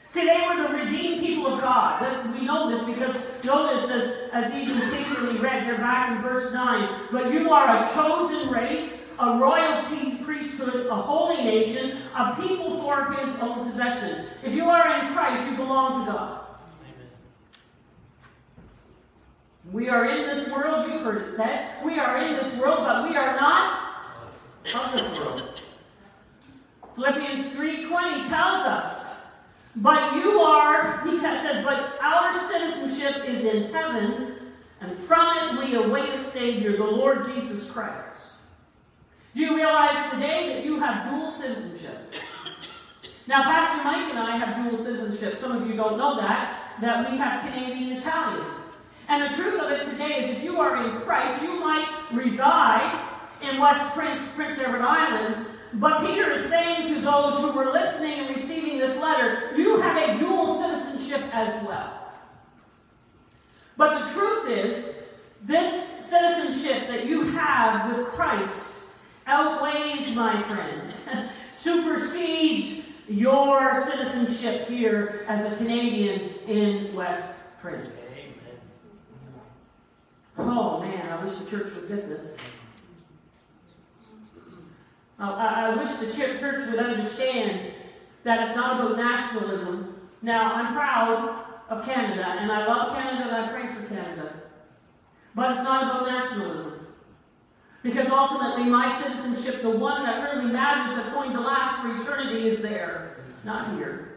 See, 0.08 0.24
they 0.24 0.40
were 0.46 0.62
the 0.62 0.74
redeemed 0.74 1.24
people 1.24 1.54
of 1.54 1.60
God. 1.60 2.02
This, 2.02 2.38
we 2.38 2.46
know 2.46 2.70
this 2.70 2.84
because 2.86 3.16
notice, 3.44 3.90
as, 3.90 4.30
as 4.32 4.54
even 4.54 4.80
faithfully 4.90 5.38
read 5.38 5.64
here 5.64 5.78
back 5.78 6.16
in 6.16 6.22
verse 6.22 6.52
9, 6.52 7.08
but 7.10 7.32
you 7.32 7.50
are 7.50 7.80
a 7.80 7.94
chosen 7.94 8.50
race, 8.50 9.04
a 9.18 9.38
royal 9.38 9.86
priesthood, 10.24 10.86
a 10.86 10.94
holy 10.94 11.42
nation, 11.42 11.98
a 12.14 12.36
people 12.36 12.80
for 12.80 13.12
his 13.12 13.34
own 13.40 13.68
possession. 13.68 14.26
If 14.42 14.52
you 14.52 14.68
are 14.68 14.98
in 14.98 15.12
Christ, 15.12 15.48
you 15.50 15.56
belong 15.56 16.04
to 16.04 16.12
God. 16.12 16.40
We 19.72 19.88
are 19.88 20.04
in 20.04 20.28
this 20.28 20.50
world, 20.52 20.90
you've 20.90 21.02
heard 21.02 21.22
it 21.22 21.30
said. 21.30 21.84
We 21.84 21.98
are 21.98 22.18
in 22.18 22.34
this 22.34 22.54
world, 22.56 22.78
but 22.80 23.08
we 23.08 23.16
are 23.16 23.34
not 23.36 23.82
of 24.74 24.92
this 24.92 25.18
world. 25.18 25.60
Philippians 26.94 27.48
3.20 27.48 28.28
tells 28.28 28.66
us 28.66 28.95
but 29.76 30.16
you 30.16 30.40
are, 30.40 31.06
he 31.06 31.18
says, 31.18 31.64
but 31.64 31.98
our 32.02 32.38
citizenship 32.38 33.28
is 33.28 33.44
in 33.44 33.72
heaven, 33.72 34.36
and 34.80 34.96
from 34.98 35.58
it 35.58 35.66
we 35.66 35.74
await 35.74 36.08
a 36.10 36.22
Savior, 36.22 36.76
the 36.76 36.84
Lord 36.84 37.24
Jesus 37.26 37.70
Christ. 37.70 38.34
Do 39.34 39.42
you 39.42 39.54
realize 39.54 40.10
today 40.10 40.54
that 40.54 40.64
you 40.64 40.80
have 40.80 41.10
dual 41.10 41.30
citizenship? 41.30 42.14
Now, 43.26 43.42
Pastor 43.42 43.84
Mike 43.84 44.08
and 44.10 44.18
I 44.18 44.38
have 44.38 44.70
dual 44.70 44.82
citizenship. 44.82 45.38
Some 45.38 45.52
of 45.52 45.66
you 45.66 45.76
don't 45.76 45.98
know 45.98 46.16
that, 46.16 46.76
that 46.80 47.10
we 47.10 47.18
have 47.18 47.42
Canadian 47.42 47.98
Italian. 47.98 48.46
And 49.08 49.22
the 49.22 49.36
truth 49.36 49.60
of 49.60 49.70
it 49.70 49.84
today 49.90 50.24
is 50.24 50.36
if 50.36 50.42
you 50.42 50.58
are 50.60 50.84
in 50.84 51.00
Christ, 51.02 51.42
you 51.42 51.60
might 51.60 51.88
reside 52.12 53.08
in 53.42 53.60
West 53.60 53.92
Prince, 53.94 54.20
Prince 54.34 54.58
Edward 54.58 54.80
Island, 54.80 55.46
but 55.74 56.06
Peter 56.06 56.32
is 56.32 56.44
saying 56.46 56.94
to 56.94 57.00
those 57.00 57.38
who 57.38 57.52
were 57.52 57.72
listening 57.72 58.20
and 58.20 58.36
receiving 58.36 58.78
this 58.78 59.00
letter, 59.00 59.52
you 59.56 59.80
have 59.80 59.96
a 59.96 60.18
dual 60.18 60.54
citizenship 60.54 61.22
as 61.32 61.62
well. 61.64 62.12
But 63.76 64.06
the 64.06 64.12
truth 64.12 64.48
is, 64.48 64.94
this 65.42 66.06
citizenship 66.06 66.88
that 66.88 67.06
you 67.06 67.24
have 67.30 67.96
with 67.96 68.06
Christ 68.08 68.74
outweighs, 69.26 70.14
my 70.14 70.42
friend, 70.44 71.30
supersedes 71.52 72.86
your 73.08 73.84
citizenship 73.84 74.68
here 74.68 75.24
as 75.28 75.50
a 75.50 75.56
Canadian 75.56 76.30
in 76.46 76.94
West 76.94 77.60
Prince. 77.60 78.06
Oh 80.38 80.80
man, 80.80 81.08
I 81.08 81.22
wish 81.24 81.34
the 81.34 81.50
church 81.50 81.74
would 81.74 81.88
get 81.88 82.08
this. 82.08 82.36
I, 85.18 85.66
I 85.66 85.76
wish 85.76 85.90
the 85.92 86.12
church 86.12 86.40
would 86.42 86.78
understand 86.78 87.72
that 88.24 88.46
it's 88.46 88.56
not 88.56 88.80
about 88.80 88.96
nationalism. 88.96 90.00
Now, 90.22 90.52
I'm 90.52 90.74
proud 90.74 91.44
of 91.68 91.84
Canada, 91.84 92.24
and 92.24 92.50
I 92.50 92.66
love 92.66 92.94
Canada, 92.94 93.24
and 93.24 93.36
I 93.36 93.48
pray 93.48 93.74
for 93.74 93.86
Canada. 93.86 94.32
But 95.34 95.52
it's 95.52 95.62
not 95.62 95.84
about 95.84 96.06
nationalism. 96.06 96.86
Because 97.82 98.08
ultimately, 98.08 98.64
my 98.64 98.92
citizenship, 99.00 99.62
the 99.62 99.70
one 99.70 100.02
that 100.02 100.22
really 100.22 100.50
matters, 100.50 100.96
that's 100.96 101.10
going 101.12 101.32
to 101.32 101.40
last 101.40 101.80
for 101.80 102.00
eternity, 102.00 102.48
is 102.48 102.60
there, 102.60 103.18
not 103.44 103.76
here. 103.76 104.15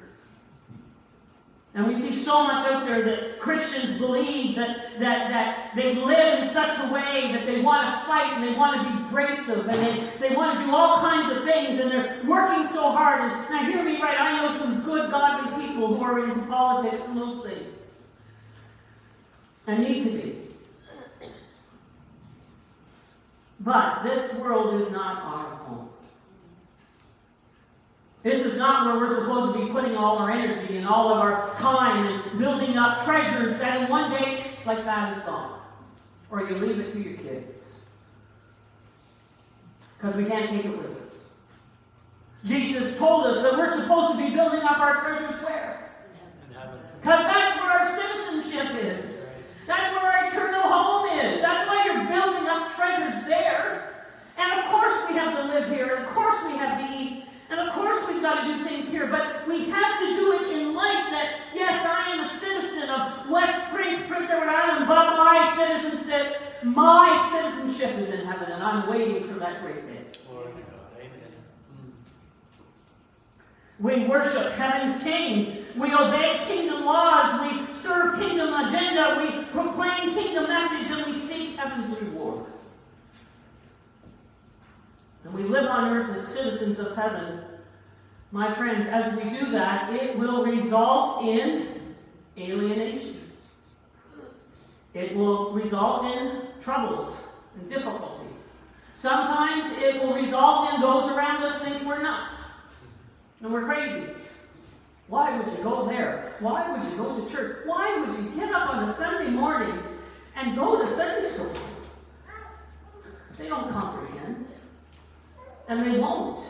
And 1.80 1.88
we 1.88 1.96
see 1.96 2.12
so 2.12 2.44
much 2.44 2.70
out 2.70 2.86
there 2.86 3.02
that 3.04 3.40
Christians 3.40 3.98
believe 4.00 4.58
that, 4.58 5.00
that, 5.00 5.30
that 5.30 5.72
they 5.78 5.96
live 5.96 6.44
in 6.44 6.50
such 6.50 6.78
a 6.78 6.94
way 6.94 7.32
that 7.32 7.46
they 7.46 7.62
want 7.62 7.88
to 7.88 8.06
fight 8.06 8.34
and 8.34 8.44
they 8.44 8.52
want 8.54 8.82
to 8.82 8.90
be 8.90 9.08
abrasive 9.08 9.66
and 9.66 9.72
they, 9.72 10.28
they 10.28 10.36
want 10.36 10.60
to 10.60 10.66
do 10.66 10.76
all 10.76 11.00
kinds 11.00 11.34
of 11.34 11.46
things 11.46 11.80
and 11.80 11.90
they're 11.90 12.22
working 12.26 12.68
so 12.68 12.92
hard. 12.92 13.22
And 13.22 13.50
now, 13.50 13.64
hear 13.64 13.82
me 13.82 14.02
right, 14.02 14.20
I 14.20 14.46
know 14.46 14.58
some 14.58 14.82
good, 14.82 15.10
godly 15.10 15.66
people 15.66 15.96
who 15.96 16.04
are 16.04 16.28
into 16.28 16.42
politics 16.48 17.02
and 17.08 17.18
those 17.18 17.46
things 17.46 18.08
and 19.66 19.82
need 19.82 20.04
to 20.04 20.10
be. 20.10 20.36
But 23.62 24.04
this 24.04 24.34
world 24.34 24.82
is 24.82 24.92
not 24.92 25.24
our 25.24 25.56
home. 25.56 25.89
This 28.30 28.46
is 28.46 28.60
not 28.60 28.86
where 28.86 29.00
we're 29.00 29.22
supposed 29.22 29.56
to 29.56 29.66
be 29.66 29.72
putting 29.72 29.98
all 29.98 30.20
our 30.20 30.30
energy 30.30 30.78
and 30.78 30.88
all 30.88 31.12
of 31.12 31.18
our 31.18 31.56
time 31.56 32.06
and 32.06 32.38
building 32.38 32.78
up 32.78 33.04
treasures 33.04 33.58
that 33.58 33.82
in 33.82 33.90
one 33.90 34.12
day, 34.12 34.44
like 34.68 34.86
that, 34.86 35.18
is 35.18 35.24
gone. 35.24 35.60
Or 36.30 36.48
you 36.48 36.56
leave 36.58 36.80
it 36.80 36.94
to 36.94 37.00
your 37.00 37.18
kids. 37.18 37.72
Because 39.98 40.16
we 40.16 40.26
can't 40.26 40.48
take 40.48 40.64
it 40.64 40.78
with 40.78 41.08
us. 41.08 41.14
Jesus 42.46 43.00
told 43.00 43.26
us 43.26 43.42
that 43.42 43.58
we're 43.58 43.82
supposed 43.82 44.12
to 44.12 44.18
be 44.24 44.36
building 44.36 44.62
up 44.62 44.78
our 44.78 45.02
treasures 45.02 45.42
where? 45.42 45.92
Because 47.02 47.24
that's 47.24 47.60
where 47.60 47.72
our 47.72 47.98
citizenship 47.98 48.76
is. 48.76 49.26
That's 49.66 49.96
where 49.96 50.12
our 50.12 50.28
eternal 50.28 50.62
home 50.62 51.10
is. 51.18 51.42
That's 51.42 51.68
why 51.68 51.84
you're 51.84 52.08
building 52.08 52.48
up 52.48 52.76
treasures 52.76 53.26
there. 53.26 54.06
And 54.38 54.60
of 54.60 54.70
course 54.70 54.96
we 55.10 55.16
have 55.16 55.36
to 55.36 55.46
live 55.46 55.68
here. 55.72 55.96
And 55.96 56.06
of 56.06 56.12
course 56.14 56.36
we 56.46 56.58
have 56.58 56.78
to 56.80 56.96
eat 56.96 57.24
and 57.50 57.60
of 57.60 57.74
course, 57.74 58.08
we've 58.08 58.22
got 58.22 58.46
to 58.46 58.54
do 58.54 58.64
things 58.64 58.88
here, 58.88 59.08
but 59.08 59.48
we 59.48 59.70
have 59.70 60.00
to 60.00 60.06
do 60.16 60.34
it 60.34 60.56
in 60.56 60.76
light 60.76 61.08
that, 61.10 61.40
yes, 61.56 61.84
I 61.84 62.12
am 62.14 62.20
a 62.20 62.30
citizen 62.30 62.90
of 62.92 63.28
West 63.28 63.70
Prince, 63.70 64.06
Prince 64.08 64.30
Edward 64.30 64.50
Island, 64.50 64.88
but 64.88 65.18
my 65.18 65.52
citizenship, 65.58 66.36
my 66.64 67.30
citizenship 67.32 67.98
is 67.98 68.14
in 68.14 68.26
heaven, 68.26 68.52
and 68.52 68.62
I'm 68.62 68.88
waiting 68.88 69.28
for 69.28 69.40
that 69.40 69.62
great 69.64 69.88
day. 69.88 70.06
We 73.80 74.06
worship 74.06 74.52
heaven's 74.54 75.02
King. 75.02 75.66
We 75.78 75.94
obey 75.94 76.42
kingdom 76.46 76.84
laws. 76.84 77.40
We 77.50 77.74
serve 77.74 78.20
kingdom 78.20 78.54
agenda. 78.54 79.24
We 79.24 79.46
proclaim 79.46 80.14
kingdom 80.14 80.50
message 80.50 80.92
and 80.92 81.08
we 81.08 81.14
seek 81.14 81.56
heaven's 81.56 81.98
reward. 82.02 82.46
And 85.24 85.34
we 85.34 85.44
live 85.44 85.70
on 85.70 85.96
earth 85.96 86.16
as 86.18 86.28
citizens 86.28 86.80
of 86.80 86.96
heaven. 86.96 87.42
My 88.32 88.54
friends, 88.84 89.06
as 89.06 89.18
we 89.18 89.38
do 89.38 89.52
that, 89.52 89.94
it 89.94 90.18
will 90.18 90.44
result 90.44 91.24
in 91.26 91.96
alienation. 92.38 93.20
It 94.94 95.16
will 95.16 95.52
result 95.52 96.06
in 96.06 96.42
troubles 96.62 97.18
and 97.56 97.70
difficulty. 97.70 98.28
Sometimes 98.96 99.72
it 99.78 100.02
will 100.02 100.16
result 100.16 100.74
in 100.74 100.82
those 100.82 101.10
around 101.12 101.44
us 101.44 101.62
think 101.62 101.86
we're 101.86 102.02
nuts 102.02 102.32
and 103.42 103.54
we're 103.54 103.66
crazy. 103.66 104.08
Why 105.08 105.38
would 105.38 105.48
you 105.58 105.64
go 105.64 105.88
there? 105.88 106.36
Why 106.40 106.72
would 106.72 106.84
you 106.90 106.98
go 106.98 107.20
to 107.20 107.32
church? 107.32 107.66
Why 107.66 108.00
would 108.00 108.16
you 108.16 108.30
get 108.32 108.52
up 108.54 108.70
on 108.70 108.88
a 108.88 108.94
Sunday 108.94 109.30
morning 109.32 109.80
and 110.36 110.56
go 110.56 110.86
to 110.86 110.94
Sunday 110.94 111.28
school? 111.28 111.54
They 113.38 113.48
don't 113.48 113.72
comprehend. 113.72 114.48
And 115.68 115.86
they 115.86 115.98
won't. 115.98 116.44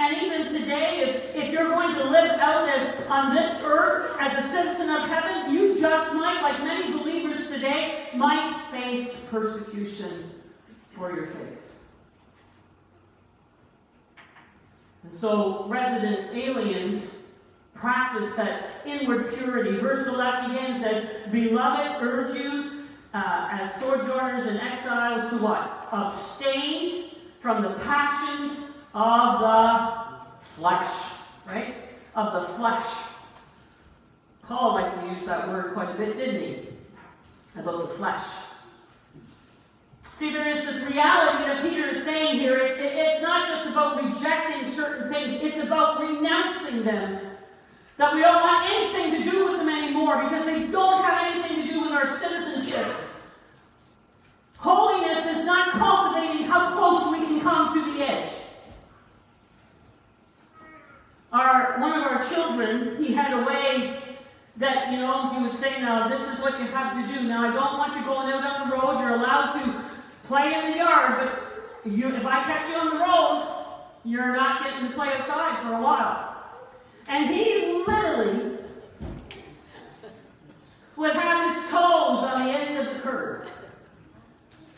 And 0.00 0.16
even 0.16 0.46
today, 0.50 1.00
if, 1.00 1.36
if 1.36 1.52
you're 1.52 1.68
going 1.68 1.94
to 1.94 2.04
live 2.04 2.30
out 2.40 2.66
as 2.70 3.06
on 3.08 3.34
this 3.34 3.60
earth 3.62 4.16
as 4.18 4.32
a 4.42 4.48
citizen 4.48 4.88
of 4.88 5.06
heaven, 5.06 5.52
you 5.52 5.78
just 5.78 6.14
might, 6.14 6.40
like 6.40 6.64
many 6.64 6.90
believers 6.90 7.50
today, 7.50 8.08
might 8.14 8.64
face 8.70 9.14
persecution 9.30 10.30
for 10.92 11.14
your 11.14 11.26
faith. 11.26 11.70
And 15.02 15.12
so, 15.12 15.66
resident 15.68 16.34
aliens 16.34 17.18
practice 17.74 18.34
that 18.36 18.80
inward 18.86 19.34
purity. 19.34 19.76
Verse 19.80 20.06
11 20.06 20.52
again 20.52 20.80
says, 20.80 21.08
Beloved, 21.30 22.02
urge 22.02 22.38
you 22.38 22.84
uh, 23.12 23.48
as 23.52 23.74
sojourners 23.74 24.46
and 24.46 24.60
exiles 24.60 25.28
to 25.28 25.36
what? 25.36 25.88
Abstain 25.92 27.10
from 27.38 27.62
the 27.62 27.74
passions 27.80 28.69
of 28.94 29.40
the 29.40 30.44
flesh, 30.56 30.92
right? 31.46 31.74
Of 32.14 32.32
the 32.32 32.54
flesh. 32.54 32.86
Paul 34.42 34.74
liked 34.74 35.00
to 35.00 35.06
use 35.12 35.24
that 35.26 35.48
word 35.48 35.74
quite 35.74 35.90
a 35.90 35.94
bit, 35.94 36.16
didn't 36.16 36.40
he? 36.40 36.68
About 37.56 37.88
the 37.88 37.94
flesh. 37.94 38.24
See, 40.14 40.32
there 40.32 40.48
is 40.48 40.64
this 40.66 40.90
reality 40.90 41.44
that 41.44 41.62
Peter 41.62 41.88
is 41.88 42.04
saying 42.04 42.40
here. 42.40 42.58
It's, 42.58 42.74
it's 42.78 43.22
not 43.22 43.48
just 43.48 43.70
about 43.70 44.02
rejecting 44.02 44.70
certain 44.70 45.10
things, 45.12 45.40
it's 45.42 45.64
about 45.64 46.00
renouncing 46.00 46.82
them. 46.82 47.20
That 47.96 48.14
we 48.14 48.20
don't 48.20 48.42
want 48.42 48.68
anything 48.70 49.22
to 49.22 49.30
do 49.30 49.44
with 49.44 49.58
them 49.58 49.68
anymore 49.68 50.24
because 50.24 50.44
they 50.46 50.66
don't 50.66 51.02
have 51.02 51.34
anything 51.34 51.66
to 51.66 51.72
do 51.72 51.80
with 51.82 51.92
our 51.92 52.06
citizenship. 52.06 52.86
Holiness 54.56 55.24
is 55.26 55.46
not 55.46 55.70
cultivating 55.72 56.46
how 56.46 56.76
close 56.76 57.10
we 57.12 57.26
can 57.26 57.40
come 57.40 57.72
to 57.72 57.92
the 57.92 58.02
edge. 58.02 58.30
Our, 61.32 61.80
one 61.80 61.92
of 61.92 62.02
our 62.04 62.22
children, 62.28 63.02
he 63.02 63.14
had 63.14 63.32
a 63.32 63.44
way 63.44 64.02
that, 64.56 64.90
you 64.92 64.98
know, 64.98 65.30
he 65.30 65.42
would 65.42 65.52
say, 65.52 65.80
now, 65.80 66.08
this 66.08 66.26
is 66.28 66.40
what 66.40 66.58
you 66.58 66.66
have 66.66 66.94
to 66.94 67.14
do. 67.14 67.22
Now, 67.22 67.48
I 67.48 67.54
don't 67.54 67.78
want 67.78 67.94
you 67.94 68.04
going 68.04 68.32
out 68.32 68.44
on 68.44 68.68
the 68.68 68.76
road. 68.76 69.00
You're 69.00 69.14
allowed 69.14 69.52
to 69.52 69.84
play 70.26 70.52
in 70.54 70.72
the 70.72 70.78
yard, 70.78 71.30
but 71.84 71.92
you, 71.92 72.14
if 72.14 72.26
I 72.26 72.42
catch 72.44 72.68
you 72.68 72.74
on 72.74 72.90
the 72.90 72.98
road, 72.98 73.64
you're 74.04 74.32
not 74.32 74.64
getting 74.64 74.88
to 74.88 74.94
play 74.94 75.08
outside 75.12 75.62
for 75.62 75.74
a 75.74 75.80
while. 75.80 76.36
And 77.08 77.32
he 77.32 77.84
literally 77.86 78.58
would 80.96 81.12
have 81.12 81.54
his 81.54 81.70
toes 81.70 82.22
on 82.22 82.46
the 82.46 82.52
end 82.52 82.78
of 82.78 82.94
the 82.94 83.00
curb 83.00 83.46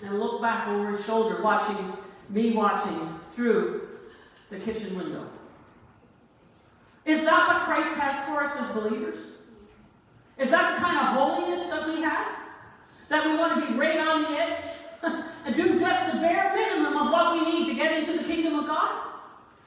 and 0.04 0.20
look 0.20 0.40
back 0.42 0.68
over 0.68 0.92
his 0.92 1.04
shoulder, 1.04 1.42
watching 1.42 1.92
me 2.28 2.52
watching 2.52 3.18
through 3.34 3.88
the 4.50 4.58
kitchen 4.58 4.96
window. 4.96 5.26
Is 7.04 7.24
that 7.24 7.48
what 7.48 7.62
Christ 7.62 7.96
has 7.98 8.24
for 8.26 8.44
us 8.44 8.56
as 8.56 8.74
believers? 8.74 9.18
Is 10.38 10.50
that 10.50 10.74
the 10.74 10.84
kind 10.84 10.98
of 10.98 11.14
holiness 11.14 11.68
that 11.68 11.86
we 11.86 12.02
have? 12.02 12.26
That 13.08 13.26
we 13.26 13.36
want 13.36 13.60
to 13.60 13.72
be 13.72 13.78
right 13.78 13.98
on 13.98 14.22
the 14.22 14.38
edge? 14.38 14.64
and 15.44 15.54
do 15.56 15.78
just 15.78 16.12
the 16.12 16.18
bare 16.18 16.54
minimum 16.54 16.96
of 16.96 17.12
what 17.12 17.32
we 17.32 17.44
need 17.44 17.68
to 17.68 17.74
get 17.74 17.92
into 17.92 18.18
the 18.18 18.24
kingdom 18.24 18.60
of 18.60 18.66
God? 18.66 19.08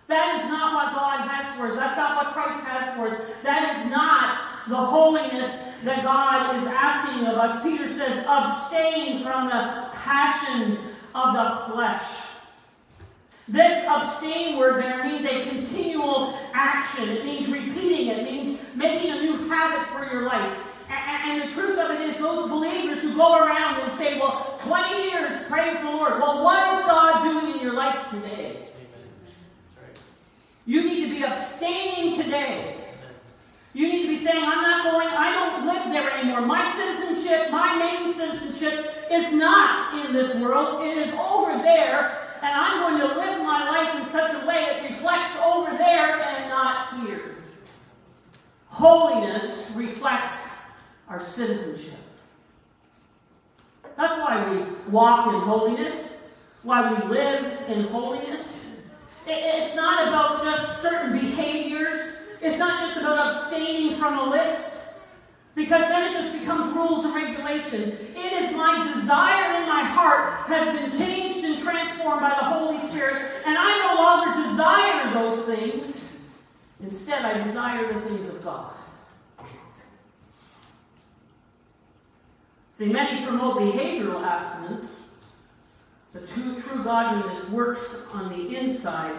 That 0.07 0.41
is 0.41 0.49
not 0.49 0.73
what 0.73 0.95
God 0.95 1.27
has 1.27 1.57
for 1.57 1.67
us. 1.67 1.75
That's 1.75 1.97
not 1.97 2.15
what 2.15 2.33
Christ 2.33 2.63
has 2.65 2.95
for 2.95 3.07
us. 3.07 3.21
That 3.43 3.75
is 3.75 3.91
not 3.91 4.69
the 4.69 4.77
holiness 4.77 5.57
that 5.83 6.03
God 6.03 6.55
is 6.57 6.67
asking 6.67 7.27
of 7.27 7.37
us. 7.37 7.61
Peter 7.63 7.87
says, 7.87 8.25
abstain 8.27 9.23
from 9.23 9.47
the 9.47 9.89
passions 9.93 10.79
of 11.13 11.33
the 11.33 11.73
flesh. 11.73 12.24
This 13.47 13.85
abstain 13.85 14.57
word 14.57 14.83
there 14.83 15.03
means 15.03 15.23
a 15.25 15.47
continual 15.47 16.39
action. 16.53 17.09
It 17.09 17.25
means 17.25 17.47
repeating 17.47 18.07
it. 18.07 18.19
It 18.19 18.23
means 18.23 18.59
making 18.73 19.11
a 19.11 19.21
new 19.21 19.47
habit 19.47 19.87
for 19.93 20.11
your 20.11 20.23
life. 20.23 20.57
And 20.89 21.41
the 21.41 21.53
truth 21.53 21.77
of 21.77 21.91
it 21.91 22.01
is, 22.01 22.17
those 22.17 22.49
believers 22.49 23.01
who 23.01 23.15
go 23.15 23.37
around 23.37 23.81
and 23.81 23.91
say, 23.91 24.19
well, 24.19 24.59
20 24.61 25.03
years, 25.03 25.43
praise 25.47 25.77
the 25.79 25.85
Lord. 25.85 26.19
Well, 26.19 26.43
what 26.43 26.73
is 26.73 26.85
God 26.85 27.23
doing 27.23 27.55
in 27.55 27.61
your 27.61 27.73
life 27.73 28.09
today? 28.09 28.67
You 30.65 30.83
need 30.83 31.05
to 31.05 31.09
be 31.11 31.23
abstaining 31.23 32.15
today. 32.15 32.77
You 33.73 33.91
need 33.91 34.03
to 34.03 34.07
be 34.07 34.17
saying, 34.17 34.43
I'm 34.43 34.61
not 34.61 34.91
going, 34.91 35.09
I 35.09 35.33
don't 35.33 35.67
live 35.67 35.91
there 35.91 36.11
anymore. 36.11 36.41
My 36.41 36.71
citizenship, 36.71 37.51
my 37.51 37.77
main 37.77 38.13
citizenship 38.13 39.07
is 39.11 39.33
not 39.33 40.05
in 40.05 40.13
this 40.13 40.33
world, 40.35 40.83
it 40.83 40.97
is 40.97 41.13
over 41.13 41.57
there. 41.61 42.21
And 42.41 42.53
I'm 42.53 42.79
going 42.79 42.99
to 42.99 43.19
live 43.19 43.41
my 43.41 43.69
life 43.69 43.99
in 43.99 44.05
such 44.05 44.31
a 44.33 44.45
way 44.45 44.63
it 44.63 44.91
reflects 44.91 45.35
over 45.43 45.75
there 45.77 46.21
and 46.21 46.49
not 46.49 47.01
here. 47.01 47.35
Holiness 49.15 49.71
reflects 49.75 50.49
our 51.07 51.21
citizenship. 51.21 51.97
That's 53.95 54.19
why 54.19 54.51
we 54.51 54.91
walk 54.91 55.33
in 55.33 55.39
holiness, 55.39 56.17
why 56.63 56.91
we 56.91 57.07
live 57.07 57.69
in 57.69 57.87
holiness. 57.87 58.65
It's 59.25 59.73
not 59.73 60.09
about 60.09 60.43
just 60.43 60.81
certain 60.81 61.17
behaviors, 61.17 62.17
it's 62.41 62.57
not 62.57 62.81
just 62.81 62.97
about 62.97 63.33
abstaining 63.33 63.95
from 63.95 64.19
a 64.19 64.29
list. 64.29 64.79
Because 65.55 65.83
then 65.83 66.11
it 66.11 66.17
just 66.17 66.37
becomes 66.37 66.65
rules 66.75 67.05
and 67.05 67.15
regulations. 67.15 67.93
It 68.17 68.33
is 68.33 68.53
my 68.53 68.91
desire 68.93 69.61
in 69.61 69.69
my 69.69 69.85
heart 69.85 70.45
has 70.47 70.77
been 70.77 70.91
changed 70.99 71.45
and 71.45 71.57
transformed 71.63 72.19
by 72.19 72.35
the 72.37 72.47
Holy 72.47 72.79
Spirit, 72.79 73.15
and 73.45 73.57
I 73.57 73.77
no 73.87 74.01
longer 74.01 74.49
desire 74.49 75.13
those 75.13 75.45
things. 75.45 76.17
Instead, 76.83 77.23
I 77.23 77.41
desire 77.45 77.93
the 77.93 78.01
things 78.01 78.27
of 78.27 78.43
God. 78.43 78.73
See, 82.77 82.87
many 82.87 83.25
promote 83.25 83.57
behavioral 83.57 84.21
abstinence, 84.21 85.07
but 86.11 86.27
true, 86.29 86.59
true 86.59 86.83
godliness 86.83 87.49
works 87.49 88.05
on 88.11 88.29
the 88.29 88.57
inside 88.57 89.15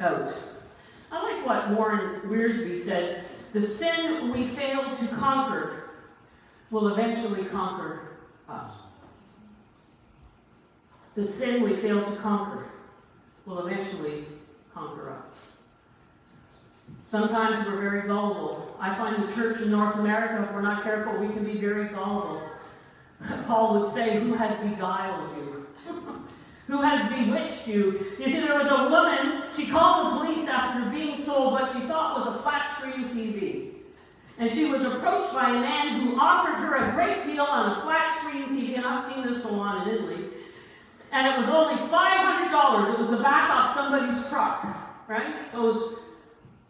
out. 0.00 0.34
I 1.12 1.22
like 1.22 1.46
what 1.46 1.70
Warren 1.70 2.20
Wiersbe 2.28 2.76
said 2.80 3.24
the 3.52 3.62
sin 3.62 4.32
we 4.32 4.46
fail 4.46 4.96
to 4.96 5.06
conquer 5.08 5.90
will 6.70 6.88
eventually 6.88 7.44
conquer 7.44 8.18
us. 8.48 8.70
The 11.14 11.24
sin 11.24 11.62
we 11.62 11.76
fail 11.76 12.04
to 12.04 12.16
conquer 12.16 12.66
will 13.46 13.66
eventually 13.66 14.24
conquer 14.74 15.10
us. 15.10 15.36
Sometimes 17.04 17.66
we're 17.66 17.80
very 17.80 18.08
gullible. 18.08 18.76
I 18.80 18.94
find 18.94 19.22
the 19.22 19.32
church 19.34 19.60
in 19.60 19.70
North 19.70 19.96
America, 19.96 20.42
if 20.42 20.52
we're 20.52 20.60
not 20.60 20.82
careful, 20.82 21.16
we 21.18 21.28
can 21.28 21.44
be 21.44 21.58
very 21.58 21.88
gullible. 21.88 22.49
Paul 23.46 23.80
would 23.80 23.92
say, 23.92 24.20
Who 24.20 24.34
has 24.34 24.58
beguiled 24.60 25.36
you? 25.36 25.66
Who 26.66 26.82
has 26.82 27.08
bewitched 27.10 27.66
you? 27.66 28.14
You 28.18 28.26
see, 28.26 28.40
there 28.40 28.54
was 28.54 28.68
a 28.68 28.88
woman, 28.88 29.42
she 29.56 29.66
called 29.66 30.06
the 30.06 30.24
police 30.24 30.48
after 30.48 30.90
being 30.90 31.16
sold 31.16 31.52
what 31.52 31.72
she 31.72 31.80
thought 31.80 32.16
was 32.16 32.26
a 32.26 32.38
flat 32.42 32.68
screen 32.76 33.08
TV. 33.08 33.70
And 34.38 34.50
she 34.50 34.66
was 34.70 34.82
approached 34.84 35.34
by 35.34 35.50
a 35.50 35.60
man 35.60 36.00
who 36.00 36.18
offered 36.18 36.54
her 36.54 36.76
a 36.76 36.92
great 36.92 37.26
deal 37.26 37.44
on 37.44 37.78
a 37.78 37.82
flat 37.82 38.16
screen 38.18 38.44
TV, 38.44 38.76
and 38.76 38.86
I've 38.86 39.12
seen 39.12 39.26
this 39.26 39.38
go 39.40 39.50
on 39.50 39.86
in 39.86 39.94
Italy. 39.94 40.24
And 41.12 41.26
it 41.26 41.36
was 41.36 41.48
only 41.48 41.74
$500. 41.74 42.94
It 42.94 42.98
was 42.98 43.10
the 43.10 43.16
back 43.18 43.50
off 43.50 43.74
somebody's 43.74 44.26
truck, 44.28 44.64
right? 45.08 45.34
Those 45.52 45.96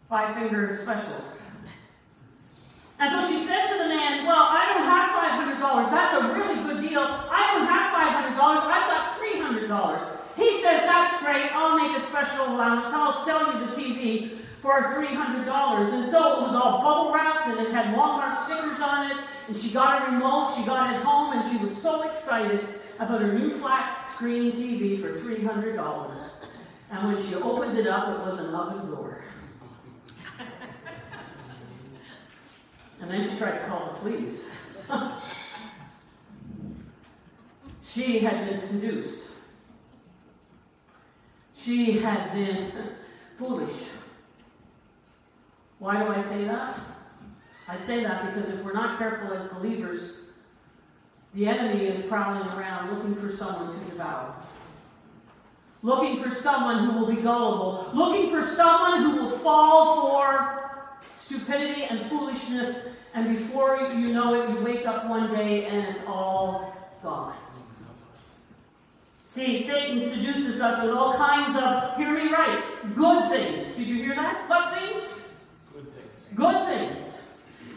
five 0.09 0.35
finger 0.35 0.77
specials. 0.81 1.41
And 3.01 3.09
so 3.09 3.27
she 3.27 3.43
said 3.43 3.65
to 3.73 3.81
the 3.81 3.89
man, 3.89 4.27
Well, 4.27 4.45
I 4.45 4.77
don't 4.77 4.85
have 4.85 5.09
$500. 5.09 5.89
That's 5.89 6.21
a 6.21 6.33
really 6.37 6.61
good 6.61 6.87
deal. 6.87 7.01
I 7.01 7.57
don't 7.57 7.65
have 7.65 7.89
$500. 7.97 8.37
I've 8.37 8.87
got 8.93 9.17
$300. 9.17 10.37
He 10.37 10.61
says, 10.61 10.81
That's 10.85 11.19
great, 11.23 11.49
I'll 11.51 11.75
make 11.75 11.97
a 11.97 12.05
special 12.05 12.45
allowance, 12.45 12.89
I'll 12.89 13.11
sell 13.11 13.51
you 13.51 13.65
the 13.65 13.71
TV 13.73 14.37
for 14.61 14.83
$300. 14.83 15.93
And 15.93 16.11
so 16.11 16.37
it 16.37 16.41
was 16.43 16.53
all 16.53 16.83
bubble 16.83 17.11
wrapped 17.11 17.47
and 17.47 17.65
it 17.65 17.73
had 17.73 17.95
Walmart 17.95 18.37
stickers 18.45 18.79
on 18.79 19.09
it. 19.09 19.17
And 19.47 19.57
she 19.57 19.71
got 19.71 20.07
a 20.07 20.11
remote, 20.11 20.53
she 20.55 20.63
got 20.63 20.93
it 20.93 21.01
home, 21.01 21.33
and 21.33 21.51
she 21.51 21.57
was 21.57 21.75
so 21.75 22.07
excited 22.07 22.67
about 22.99 23.19
her 23.21 23.33
new 23.33 23.57
flat 23.57 24.05
screen 24.13 24.51
TV 24.51 25.01
for 25.01 25.19
$300. 25.19 26.21
And 26.91 27.07
when 27.07 27.27
she 27.27 27.33
opened 27.33 27.79
it 27.79 27.87
up, 27.87 28.09
it 28.09 28.19
was 28.29 28.37
an 28.37 28.53
oven 28.53 28.91
door. 28.91 29.23
And 33.01 33.09
then 33.09 33.27
she 33.27 33.35
tried 33.37 33.59
to 33.59 33.65
call 33.65 33.93
the 33.93 33.99
police. 33.99 34.49
she 37.83 38.19
had 38.19 38.47
been 38.47 38.59
seduced. 38.59 39.23
She 41.55 41.99
had 41.99 42.33
been 42.33 42.71
foolish. 43.37 43.87
Why 45.79 46.03
do 46.03 46.09
I 46.09 46.21
say 46.21 46.45
that? 46.45 46.79
I 47.67 47.77
say 47.77 48.03
that 48.03 48.33
because 48.33 48.49
if 48.49 48.63
we're 48.63 48.73
not 48.73 48.99
careful 48.99 49.33
as 49.33 49.45
believers, 49.45 50.21
the 51.33 51.47
enemy 51.47 51.85
is 51.85 52.05
prowling 52.05 52.47
around 52.53 52.93
looking 52.93 53.15
for 53.15 53.35
someone 53.35 53.73
to 53.73 53.85
devour. 53.89 54.35
Looking 55.81 56.21
for 56.21 56.29
someone 56.29 56.85
who 56.85 56.99
will 56.99 57.15
be 57.15 57.21
gullible. 57.21 57.89
Looking 57.93 58.29
for 58.29 58.43
someone 58.43 59.01
who 59.01 59.21
will 59.21 59.37
fall 59.37 60.01
for 60.01 60.70
stupidity 61.15 61.83
and 61.83 62.05
foolishness, 62.05 62.89
and 63.13 63.35
before 63.35 63.77
you 63.95 64.13
know 64.13 64.33
it, 64.41 64.49
you 64.49 64.63
wake 64.63 64.85
up 64.85 65.07
one 65.07 65.33
day 65.33 65.65
and 65.65 65.87
it's 65.87 66.05
all 66.07 66.73
gone. 67.03 67.35
See, 69.25 69.61
Satan 69.61 70.01
seduces 70.01 70.59
us 70.59 70.83
with 70.83 70.93
all 70.93 71.13
kinds 71.13 71.55
of, 71.55 71.95
hear 71.95 72.13
me 72.13 72.29
right, 72.33 72.61
good 72.95 73.29
things. 73.29 73.73
Did 73.75 73.87
you 73.87 73.95
hear 73.95 74.13
that? 74.15 74.49
What 74.49 74.77
things? 74.77 75.21
good 75.73 75.87
things. 75.93 76.35
Good 76.35 76.67
things. 76.67 77.21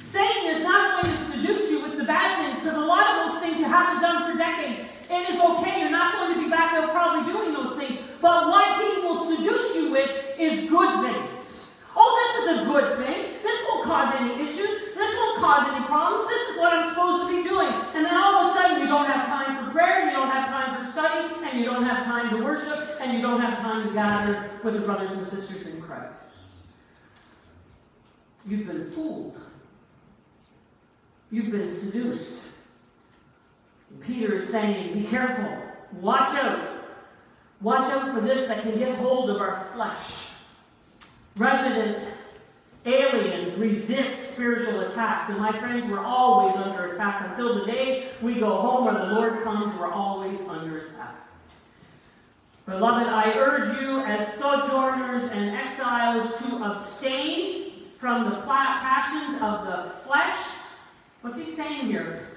Satan 0.03 0.57
is 0.57 0.65
not 0.65 1.01
going 1.03 1.15
to 1.15 1.23
seduce 1.23 1.71
you 1.71 1.81
with 1.81 1.97
the 1.97 2.03
bad 2.03 2.45
things 2.45 2.61
because 2.61 2.77
a 2.77 2.85
lot 2.85 3.07
of 3.07 3.31
those 3.31 3.41
things 3.41 3.61
you 3.61 3.67
haven't 3.67 4.03
done 4.03 4.31
for 4.31 4.37
decades. 4.37 4.81
It 5.09 5.31
is 5.31 5.41
okay. 5.41 5.81
You're 5.81 5.91
not 5.91 6.15
going 6.15 6.35
to 6.35 6.43
be 6.43 6.51
back 6.51 6.73
there 6.73 6.89
probably 6.89 7.33
doing 7.33 7.53
those 7.53 7.77
things. 7.77 8.01
But 8.21 8.49
what 8.49 8.83
he 8.83 9.03
will 9.03 9.17
seduce 9.17 9.77
you 9.77 9.93
with 9.93 10.11
is 10.39 10.69
good 10.69 11.05
things. 11.05 11.54
Oh, 11.97 12.11
this 12.21 12.43
is 12.43 12.61
a 12.61 12.65
good 12.65 12.99
thing. 12.99 13.43
This 13.43 13.63
won't 13.69 13.85
cause 13.85 14.15
any 14.17 14.43
issues. 14.43 14.95
This 14.95 15.15
won't 15.15 15.39
cause 15.39 15.69
any 15.73 15.85
problems. 15.87 16.29
This 16.29 16.49
is 16.49 16.59
what 16.59 16.73
I'm 16.73 16.89
supposed 16.89 17.29
to 17.29 17.37
be 17.37 17.49
doing. 17.49 17.73
And 17.95 18.05
then 18.05 18.17
all 18.17 18.45
of 18.45 18.51
a 18.51 18.55
sudden, 18.55 18.81
you 18.81 18.89
don't 18.89 19.07
have 19.07 19.27
time 19.27 19.65
for 19.65 19.71
prayer, 19.71 20.03
and 20.03 20.11
you 20.11 20.17
don't 20.17 20.31
have 20.31 20.49
time 20.49 20.85
for 20.85 20.91
study, 20.91 21.35
and 21.45 21.59
you 21.59 21.65
don't 21.65 21.85
have 21.85 22.05
time 22.05 22.31
to 22.31 22.43
worship, 22.43 22.97
and 23.01 23.13
you 23.13 23.23
don't 23.23 23.41
have 23.41 23.59
time 23.61 23.87
to 23.87 23.95
gather 23.95 24.51
with 24.65 24.75
the 24.75 24.81
brothers 24.81 25.13
and 25.13 25.27
sisters 25.27 25.67
in 25.69 25.81
Christ. 25.81 26.13
You've 28.47 28.67
been 28.67 28.91
fooled. 28.91 29.39
You've 31.31 31.51
been 31.51 31.73
seduced. 31.73 32.43
Peter 34.01 34.35
is 34.35 34.49
saying, 34.49 34.95
Be 34.95 35.09
careful. 35.09 35.63
Watch 36.01 36.31
out. 36.31 36.61
Watch 37.61 37.85
out 37.93 38.15
for 38.15 38.21
this 38.21 38.49
that 38.49 38.63
can 38.63 38.79
get 38.79 38.97
hold 38.97 39.31
of 39.31 39.41
our 39.41 39.69
flesh. 39.75 40.34
Resident 41.37 41.99
aliens 42.87 43.55
resist 43.55 44.35
spiritual 44.35 44.81
attacks. 44.81 45.31
And 45.31 45.39
my 45.39 45.53
friends, 45.59 45.91
we're 45.91 46.05
always 46.05 46.55
under 46.57 46.93
attack. 46.93 47.31
Until 47.31 47.61
the 47.61 47.67
day 47.67 48.11
we 48.23 48.35
go 48.35 48.57
home 48.61 48.87
or 48.87 48.93
the 48.93 49.15
Lord 49.15 49.43
comes, 49.43 49.77
we're 49.79 49.91
always 49.91 50.41
under 50.49 50.87
attack. 50.87 51.17
Beloved, 52.67 53.07
I 53.07 53.33
urge 53.35 53.81
you 53.83 54.01
as 54.01 54.35
sojourners 54.35 55.25
and 55.25 55.51
exiles 55.51 56.39
to 56.39 56.65
abstain 56.65 57.73
from 57.99 58.31
the 58.31 58.37
passions 58.43 59.41
of 59.43 59.67
the 59.67 59.91
flesh. 60.07 60.37
What's 61.21 61.37
he 61.37 61.45
saying 61.45 61.87
here? 61.87 62.29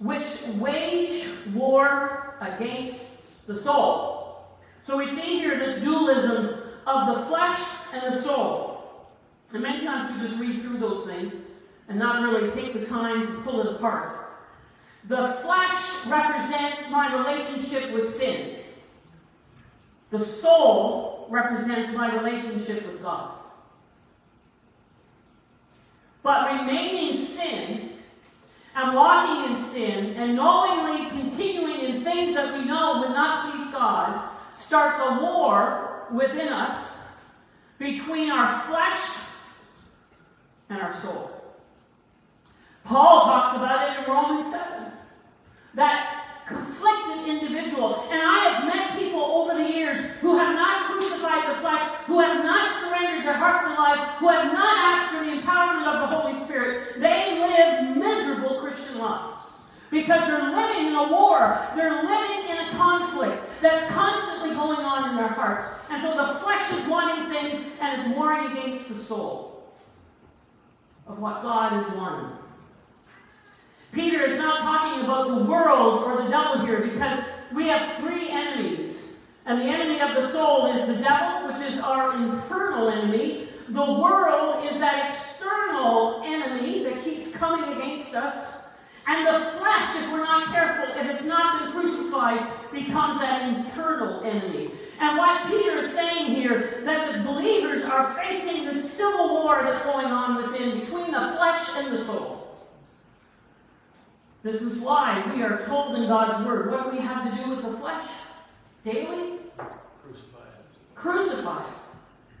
Which 0.00 0.26
wage 0.58 1.28
war 1.54 2.34
against 2.40 3.12
the 3.46 3.56
soul. 3.56 4.48
So 4.86 4.96
we 4.96 5.06
see 5.06 5.38
here 5.38 5.58
this 5.58 5.80
dualism 5.80 6.58
of 6.86 7.16
the 7.16 7.24
flesh 7.26 7.58
and 7.94 8.12
the 8.12 8.20
soul. 8.20 9.08
And 9.52 9.62
many 9.62 9.84
times 9.84 10.12
we 10.12 10.26
just 10.26 10.40
read 10.40 10.60
through 10.62 10.78
those 10.78 11.06
things 11.06 11.34
and 11.88 11.98
not 11.98 12.22
really 12.22 12.50
take 12.50 12.72
the 12.72 12.86
time 12.86 13.26
to 13.26 13.40
pull 13.42 13.60
it 13.60 13.76
apart. 13.76 14.28
The 15.06 15.28
flesh 15.42 16.06
represents 16.06 16.90
my 16.90 17.14
relationship 17.14 17.92
with 17.92 18.12
sin. 18.12 18.60
The 20.10 20.18
soul 20.18 21.26
represents 21.30 21.94
my 21.94 22.14
relationship 22.14 22.86
with 22.86 23.02
God. 23.02 23.32
But 26.22 26.60
remaining 26.60 27.14
sin 27.14 27.90
and 28.74 28.94
walking 28.94 29.52
in 29.52 29.62
sin 29.62 30.16
and 30.16 30.34
knowingly 30.34 31.10
continuing 31.10 31.80
in 31.80 32.04
things 32.04 32.34
that 32.34 32.56
we 32.56 32.64
know 32.64 33.00
would 33.00 33.10
not 33.10 33.52
please 33.52 33.70
God 33.72 34.30
starts 34.54 34.96
a 35.00 35.20
war 35.20 36.06
within 36.12 36.48
us 36.48 36.93
between 37.84 38.30
our 38.30 38.58
flesh 38.60 39.18
and 40.70 40.80
our 40.80 40.94
soul. 41.02 41.30
Paul 42.84 43.20
talks 43.22 43.56
about 43.56 43.90
it 43.90 44.00
in 44.00 44.10
Romans 44.10 44.50
7. 44.50 44.90
That 45.74 46.44
conflicted 46.48 47.28
individual. 47.28 48.08
And 48.10 48.22
I 48.22 48.38
have 48.48 48.64
met 48.66 48.98
people 48.98 49.20
over 49.20 49.62
the 49.62 49.68
years 49.68 49.98
who 50.20 50.38
have 50.38 50.54
not 50.54 50.90
crucified 50.90 51.54
the 51.54 51.60
flesh, 51.60 51.80
who 52.06 52.20
have 52.20 52.42
not 52.42 52.80
surrendered 52.80 53.26
their 53.26 53.36
hearts 53.36 53.64
and 53.66 53.76
life, 53.76 53.98
who 54.18 54.28
have 54.28 54.52
not 54.52 54.76
asked 54.78 55.12
for 55.14 55.24
the 55.24 55.42
empowerment 55.42 55.86
of 55.86 56.10
the 56.10 56.16
Holy 56.16 56.34
Spirit. 56.34 57.00
They 57.00 57.38
live 57.38 57.96
miserable 57.96 58.60
Christian 58.60 58.98
lives. 58.98 59.52
Because 59.90 60.26
they're 60.26 60.50
living 60.50 60.86
in 60.86 60.94
a 60.94 61.12
war. 61.12 61.68
They're 61.76 62.02
living 62.02 62.50
in 62.50 62.56
a 62.66 62.70
conflict 62.72 63.43
that's 63.60 63.90
constantly 63.92 64.54
going 64.54 64.80
on 64.80 65.10
in 65.10 65.16
their 65.16 65.28
hearts. 65.28 65.64
And 65.90 66.00
so 66.00 66.16
the 66.16 66.38
flesh 66.40 66.72
is 66.72 66.86
wanting 66.86 67.32
things 67.32 67.64
and 67.80 68.00
is 68.00 68.16
warring 68.16 68.52
against 68.52 68.88
the 68.88 68.94
soul 68.94 69.64
of 71.06 71.18
what 71.18 71.42
God 71.42 71.80
is 71.80 71.94
wanting. 71.94 72.36
Peter 73.92 74.24
is 74.24 74.36
not 74.38 74.62
talking 74.62 75.04
about 75.04 75.28
the 75.28 75.44
world 75.44 76.02
or 76.02 76.22
the 76.22 76.28
devil 76.28 76.66
here 76.66 76.80
because 76.80 77.24
we 77.52 77.68
have 77.68 77.96
three 77.98 78.28
enemies. 78.28 79.06
And 79.46 79.60
the 79.60 79.64
enemy 79.64 80.00
of 80.00 80.14
the 80.14 80.26
soul 80.26 80.72
is 80.72 80.86
the 80.86 80.96
devil, 80.96 81.48
which 81.48 81.60
is 81.70 81.78
our 81.78 82.16
infernal 82.16 82.88
enemy. 82.88 83.48
The 83.68 83.92
world 83.92 84.64
is 84.64 84.78
that 84.78 85.10
external 85.10 86.22
enemy 86.24 86.82
that 86.84 87.04
keeps 87.04 87.30
coming 87.34 87.76
against 87.76 88.14
us. 88.14 88.53
And 89.06 89.26
the 89.26 89.38
flesh, 89.58 89.96
if 89.96 90.10
we're 90.10 90.24
not 90.24 90.52
careful, 90.52 90.94
if 90.98 91.06
it's 91.06 91.26
not 91.26 91.60
been 91.60 91.72
crucified, 91.72 92.46
becomes 92.72 93.20
that 93.20 93.48
internal 93.48 94.22
enemy. 94.24 94.70
And 94.98 95.18
what 95.18 95.46
Peter 95.48 95.78
is 95.78 95.92
saying 95.92 96.34
here, 96.34 96.82
that 96.84 97.12
the 97.12 97.18
believers 97.18 97.82
are 97.82 98.14
facing 98.14 98.64
the 98.64 98.74
civil 98.74 99.28
war 99.28 99.62
that's 99.62 99.82
going 99.82 100.06
on 100.06 100.36
within 100.36 100.80
between 100.80 101.10
the 101.10 101.34
flesh 101.36 101.68
and 101.76 101.92
the 101.92 102.02
soul. 102.04 102.56
This 104.42 104.62
is 104.62 104.80
why 104.80 105.30
we 105.34 105.42
are 105.42 105.64
told 105.66 105.96
in 105.96 106.06
God's 106.06 106.44
Word 106.46 106.70
what 106.70 106.92
we 106.92 106.98
have 106.98 107.30
to 107.30 107.42
do 107.42 107.50
with 107.50 107.62
the 107.62 107.76
flesh? 107.78 108.06
Daily? 108.84 109.38
Crucify 110.02 110.38
it. 110.38 110.94
Crucify 110.94 111.62
it. 111.62 111.74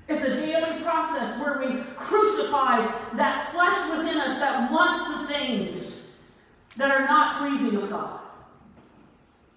It's 0.06 0.22
a 0.22 0.36
daily 0.36 0.82
process 0.82 1.38
where 1.40 1.58
we 1.58 1.82
crucify 1.96 2.86
that 3.16 3.50
flesh 3.52 3.90
within 3.90 4.18
us 4.18 4.38
that 4.38 4.70
wants 4.70 5.08
the 5.08 5.26
things 5.32 5.93
that 6.76 6.90
are 6.90 7.06
not 7.06 7.40
pleasing 7.40 7.80
to 7.80 7.86
God. 7.86 8.20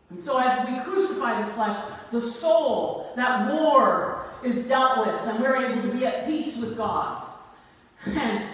And 0.10 0.20
so, 0.20 0.38
as 0.38 0.68
we 0.68 0.80
crucify 0.80 1.42
the 1.42 1.52
flesh, 1.52 1.76
the 2.12 2.22
soul, 2.22 3.12
that 3.16 3.52
war 3.54 4.28
is 4.44 4.68
dealt 4.68 5.06
with, 5.06 5.28
and 5.28 5.42
we're 5.42 5.58
able 5.58 5.82
to 5.82 5.98
be 5.98 6.06
at 6.06 6.28
peace 6.28 6.58
with 6.58 6.78
God. 6.78 7.24
And 8.06 8.46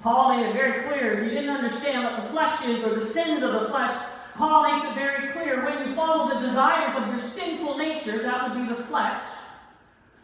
Paul 0.00 0.36
made 0.36 0.46
it 0.46 0.52
very 0.52 0.84
clear. 0.84 1.18
If 1.18 1.24
you 1.24 1.30
didn't 1.30 1.50
understand 1.50 2.04
what 2.04 2.22
the 2.22 2.28
flesh 2.28 2.64
is 2.64 2.84
or 2.84 2.94
the 2.94 3.04
sins 3.04 3.42
of 3.42 3.52
the 3.54 3.68
flesh, 3.68 3.90
Paul 4.36 4.72
makes 4.72 4.86
it 4.86 4.94
very 4.94 5.32
clear. 5.32 5.64
When 5.64 5.88
you 5.88 5.94
follow 5.94 6.32
the 6.32 6.46
desires 6.46 6.92
of 6.96 7.08
your 7.08 7.18
sinful 7.18 7.76
nature, 7.76 8.22
that 8.22 8.48
would 8.48 8.62
be 8.62 8.72
the 8.72 8.80
flesh. 8.84 9.20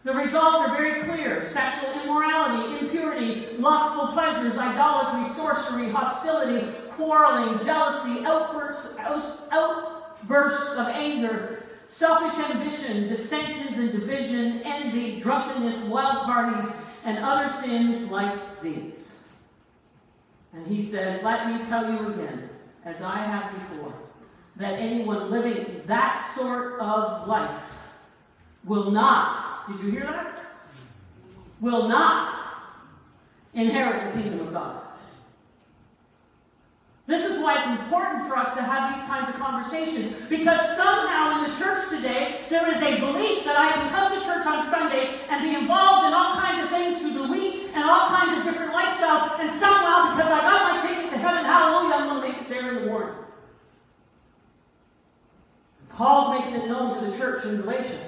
The 0.05 0.12
results 0.12 0.59
are 0.59 0.77
very 0.77 1.03
clear 1.05 1.43
sexual 1.43 1.90
immorality, 2.03 2.79
impurity, 2.79 3.57
lustful 3.57 4.09
pleasures, 4.09 4.59
idolatry, 4.59 5.27
sorcery, 5.33 5.88
hostility, 5.88 6.77
quarreling, 6.90 7.59
jealousy, 7.64 8.23
outbursts, 8.27 8.99
outbursts 9.51 10.77
of 10.77 10.88
anger, 10.88 11.64
selfish 11.87 12.38
ambition, 12.51 13.09
dissensions 13.09 13.79
and 13.79 13.93
division, 13.93 14.61
envy, 14.64 15.21
drunkenness, 15.21 15.83
wild 15.85 16.27
parties, 16.27 16.71
and 17.05 17.19
other 17.25 17.49
sins 17.49 18.11
like 18.11 18.62
these. 18.62 19.17
And 20.53 20.67
he 20.67 20.83
says, 20.83 21.23
Let 21.23 21.49
me 21.49 21.67
tell 21.67 21.90
you 21.90 22.12
again, 22.12 22.51
as 22.85 23.01
I 23.01 23.17
have 23.17 23.55
before, 23.55 23.95
that 24.57 24.75
anyone 24.75 25.31
living 25.31 25.81
that 25.87 26.33
sort 26.37 26.79
of 26.79 27.27
life 27.27 27.62
will 28.64 28.90
not, 28.90 29.54
did 29.68 29.81
you 29.81 29.90
hear 29.90 30.05
that? 30.05 30.40
Will 31.61 31.88
not 31.88 32.35
inherit 33.55 34.14
the 34.14 34.20
kingdom 34.20 34.40
of 34.46 34.53
God. 34.53 34.81
This 37.07 37.24
is 37.24 37.42
why 37.42 37.59
it's 37.59 37.81
important 37.81 38.27
for 38.27 38.37
us 38.37 38.55
to 38.55 38.62
have 38.62 38.94
these 38.94 39.05
kinds 39.07 39.29
of 39.29 39.35
conversations. 39.37 40.16
Because 40.29 40.77
somehow 40.77 41.37
in 41.44 41.50
the 41.50 41.57
church 41.57 41.88
today, 41.90 42.46
there 42.48 42.66
is 42.74 42.81
a 42.81 42.98
belief 42.98 43.44
that 43.44 43.59
I 43.59 43.72
can 43.72 43.92
come 43.92 44.18
to 44.18 44.24
church 44.24 44.46
on 44.46 44.64
Sunday 44.70 45.20
and 45.29 45.42
be 45.42 45.55
involved 45.55 46.07
in 46.09 46.14
all 46.14 46.35
kinds 46.40 46.64
of 46.64 46.70
things 46.70 47.00
through 47.00 47.12
the 47.12 47.29
week 47.29 47.68
and 47.74 47.85
all 47.85 48.09
kinds 48.09 48.38
of 48.38 48.44
different 48.44 48.72
lifestyles, 48.72 49.38
and 49.38 49.50
somehow, 49.50 50.16
because 50.16 50.31
I 50.33 50.40
got 50.40 50.77
my 50.77 50.88
ticket 50.88 51.11
to 51.11 51.18
heaven, 51.18 51.44
hallelujah, 51.44 51.94
I'm 51.94 52.09
going 52.09 52.22
to 52.22 52.29
make 52.29 52.40
it 52.40 52.48
there 52.48 52.68
in 52.70 52.74
the 52.77 52.87
morning. 52.87 53.14
Paul's 55.90 56.38
making 56.38 56.62
it 56.62 56.68
known 56.68 57.03
to 57.03 57.11
the 57.11 57.16
church 57.16 57.44
in 57.44 57.61
Galatia 57.61 57.98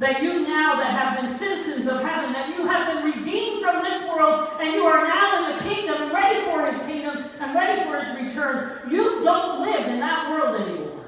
that 0.00 0.22
you 0.22 0.48
now 0.48 0.76
that 0.76 0.90
have 0.98 1.20
been 1.20 1.28
citizens 1.32 1.86
of 1.86 2.02
heaven, 2.02 2.32
that 2.32 2.48
you 2.56 2.66
have 2.66 2.86
been 2.86 3.04
redeemed 3.04 3.62
from 3.62 3.82
this 3.82 4.08
world, 4.08 4.48
and 4.58 4.72
you 4.74 4.82
are 4.84 5.06
now 5.06 5.44
in 5.44 5.56
the 5.56 5.62
kingdom 5.62 6.10
ready 6.12 6.42
for 6.46 6.66
his 6.66 6.80
kingdom 6.86 7.30
and 7.38 7.54
ready 7.54 7.84
for 7.84 8.02
his 8.02 8.24
return. 8.24 8.80
You 8.90 9.22
don't 9.22 9.60
live 9.60 9.86
in 9.88 10.00
that 10.00 10.30
world 10.30 10.58
anymore. 10.58 11.04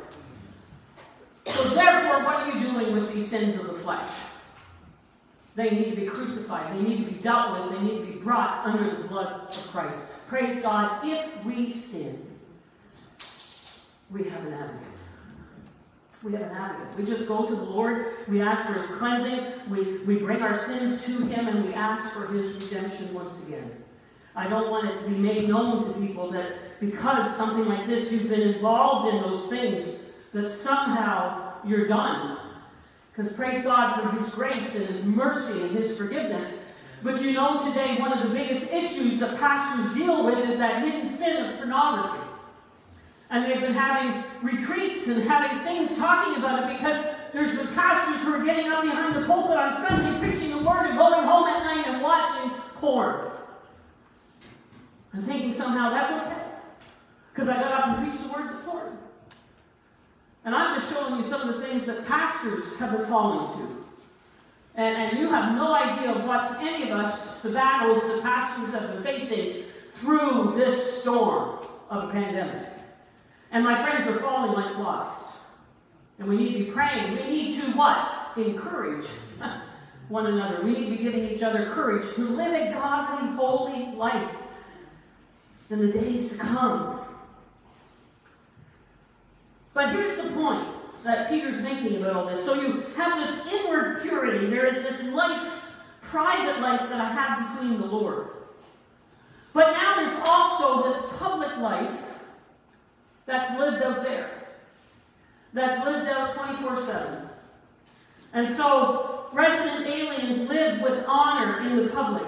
So 1.47 1.71
therefore, 1.71 2.23
what 2.23 2.35
are 2.37 2.53
you 2.53 2.71
doing 2.71 2.93
with 2.93 3.15
these 3.15 3.27
sins 3.27 3.59
of 3.59 3.67
the 3.67 3.75
flesh? 3.75 4.11
They 5.55 5.71
need 5.71 5.91
to 5.91 5.97
be 5.97 6.07
crucified. 6.07 6.77
They 6.77 6.83
need 6.83 7.07
to 7.07 7.13
be 7.13 7.19
dealt 7.19 7.71
with. 7.71 7.79
They 7.79 7.83
need 7.83 7.99
to 7.99 8.13
be 8.13 8.19
brought 8.19 8.67
under 8.67 9.03
the 9.03 9.09
blood 9.09 9.49
of 9.49 9.67
Christ. 9.69 10.01
Praise 10.29 10.63
God. 10.63 11.01
If 11.03 11.45
we 11.47 11.73
sin, 11.73 12.27
we 14.11 14.29
have 14.29 14.47
an 14.47 14.53
advocate. 14.53 14.92
We 16.25 16.33
have 16.33 16.43
an 16.43 16.51
advocate. 16.51 16.99
We 16.99 17.05
just 17.05 17.27
go 17.27 17.47
to 17.47 17.55
the 17.55 17.63
Lord, 17.63 18.15
we 18.29 18.41
ask 18.41 18.67
for 18.67 18.75
his 18.75 18.87
cleansing, 18.87 19.45
we, 19.69 19.99
we 19.99 20.17
bring 20.17 20.41
our 20.41 20.55
sins 20.55 21.05
to 21.07 21.27
him, 21.27 21.49
and 21.49 21.65
we 21.65 21.75
ask 21.75 22.13
for 22.13 22.29
his 22.29 22.53
redemption 22.63 23.13
once 23.13 23.45
again. 23.47 23.71
I 24.35 24.49
don't 24.49 24.71
want 24.71 24.89
it 24.89 25.03
to 25.03 25.11
be 25.11 25.17
made 25.17 25.49
known 25.49 25.85
to 25.85 26.01
people 26.01 26.31
that 26.31 26.81
because 26.81 27.37
something 27.37 27.67
like 27.67 27.87
this, 27.87 28.11
you've 28.11 28.29
been 28.29 28.41
involved 28.41 29.15
in 29.15 29.23
those 29.23 29.49
things, 29.49 29.99
that 30.33 30.49
somehow 30.49 31.55
you're 31.65 31.87
done. 31.87 32.39
Because 33.15 33.33
praise 33.35 33.63
God 33.63 34.01
for 34.01 34.17
his 34.17 34.31
grace 34.31 34.75
and 34.75 34.87
his 34.87 35.05
mercy 35.05 35.63
and 35.63 35.71
his 35.73 35.97
forgiveness. 35.97 36.65
But 37.03 37.21
you 37.21 37.33
know, 37.33 37.69
today, 37.69 37.99
one 37.99 38.13
of 38.13 38.29
the 38.29 38.35
biggest 38.35 38.73
issues 38.73 39.19
that 39.21 39.39
pastors 39.39 39.95
deal 39.95 40.25
with 40.25 40.49
is 40.49 40.59
that 40.59 40.83
hidden 40.83 41.07
sin 41.07 41.45
of 41.45 41.57
pornography. 41.59 42.22
And 43.33 43.47
they've 43.47 43.63
been 43.63 43.73
having 43.73 44.23
retreats 44.43 45.09
and 45.09 45.23
having 45.23 45.65
things 45.65 45.97
talking 45.97 46.37
about 46.37 46.63
it 46.63 46.77
because 46.77 47.03
there's 47.33 47.59
the 47.59 47.67
pastors 47.75 48.23
who 48.23 48.35
are 48.35 48.45
getting 48.45 48.71
up 48.71 48.83
behind 48.83 49.17
the 49.17 49.27
pulpit 49.27 49.57
on 49.57 49.73
Sunday 49.73 50.19
preaching 50.21 50.51
the 50.51 50.59
word 50.59 50.87
and 50.87 50.99
going 50.99 51.25
home 51.25 51.49
at 51.49 51.65
night 51.65 51.87
and 51.87 52.03
watching 52.03 52.51
porn. 52.75 53.31
I'm 55.15 55.23
thinking 55.23 55.51
somehow 55.51 55.89
that's 55.89 56.13
okay. 56.13 56.43
Because 57.33 57.49
I 57.49 57.55
got 57.55 57.73
up 57.73 57.87
and 57.87 58.07
preached 58.07 58.23
the 58.23 58.31
word 58.31 58.53
this 58.53 58.67
morning. 58.67 58.99
And 60.45 60.55
I'm 60.55 60.79
just 60.79 60.93
showing 60.93 61.17
you 61.17 61.23
some 61.23 61.49
of 61.49 61.57
the 61.57 61.67
things 61.67 61.87
that 61.87 62.07
pastors 62.07 62.77
have 62.77 62.93
been 62.93 63.07
falling 63.07 63.57
to. 63.57 63.85
And, 64.75 64.95
and 64.95 65.19
you 65.19 65.31
have 65.31 65.55
no 65.55 65.75
idea 65.75 66.13
of 66.13 66.25
what 66.25 66.59
any 66.61 66.91
of 66.91 66.99
us, 66.99 67.41
the 67.41 67.51
battles 67.51 68.03
that 68.03 68.21
pastors 68.23 68.75
have 68.75 68.93
been 68.93 69.03
facing 69.03 69.65
through 69.93 70.53
this 70.57 71.01
storm 71.01 71.61
of 71.89 72.11
a 72.11 72.13
pandemic. 72.13 72.72
And 73.53 73.65
my 73.65 73.81
friends 73.83 74.09
are 74.09 74.19
falling 74.19 74.53
like 74.53 74.75
flies. 74.75 75.23
And 76.19 76.29
we 76.29 76.37
need 76.37 76.53
to 76.53 76.65
be 76.65 76.71
praying. 76.71 77.13
We 77.13 77.25
need 77.25 77.61
to 77.61 77.73
what? 77.73 78.33
Encourage 78.37 79.07
one 80.09 80.27
another. 80.27 80.63
We 80.63 80.73
need 80.73 80.91
to 80.91 80.97
be 80.97 81.03
giving 81.03 81.29
each 81.29 81.43
other 81.43 81.67
courage 81.67 82.15
to 82.15 82.23
live 82.23 82.53
a 82.53 82.73
godly, 82.73 83.37
holy 83.37 83.95
life 83.95 84.35
in 85.69 85.79
the 85.79 85.93
days 85.93 86.33
to 86.33 86.39
come. 86.39 87.01
But 89.75 89.91
here's 89.91 90.17
the 90.23 90.31
point 90.31 90.67
that 91.05 91.29
Peter's 91.29 91.61
making 91.63 91.97
about 91.97 92.17
all 92.17 92.27
this. 92.27 92.45
So 92.45 92.61
you 92.61 92.85
have 92.97 93.27
this 93.27 93.53
inward 93.53 94.03
purity. 94.03 94.47
There 94.49 94.67
is 94.67 94.77
this 94.77 95.03
life, 95.13 95.63
private 96.01 96.61
life 96.61 96.89
that 96.89 97.01
I 97.01 97.11
have 97.11 97.55
between 97.55 97.81
the 97.81 97.87
Lord. 97.87 98.29
But 99.53 99.73
now 99.73 99.97
there's 99.97 100.19
also 100.27 100.89
this 100.89 101.19
public 101.19 101.57
life 101.59 102.12
that's 103.27 103.59
lived 103.59 103.83
out 103.83 104.03
there. 104.03 104.31
That's 105.53 105.85
lived 105.85 106.09
out 106.09 106.35
24 106.35 106.81
7. 106.81 107.29
And 108.33 108.49
so, 108.55 109.27
resident 109.33 109.87
aliens 109.87 110.49
live 110.49 110.81
with 110.81 111.05
honor 111.07 111.61
in 111.67 111.77
the 111.77 111.93
public. 111.93 112.27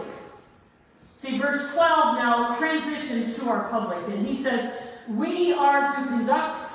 See, 1.16 1.38
verse 1.38 1.72
12 1.72 2.16
now 2.16 2.54
transitions 2.58 3.34
to 3.36 3.48
our 3.48 3.68
public, 3.70 4.06
and 4.08 4.26
he 4.26 4.34
says, 4.34 4.90
We 5.08 5.54
are 5.54 5.96
to 5.96 6.08
conduct, 6.08 6.70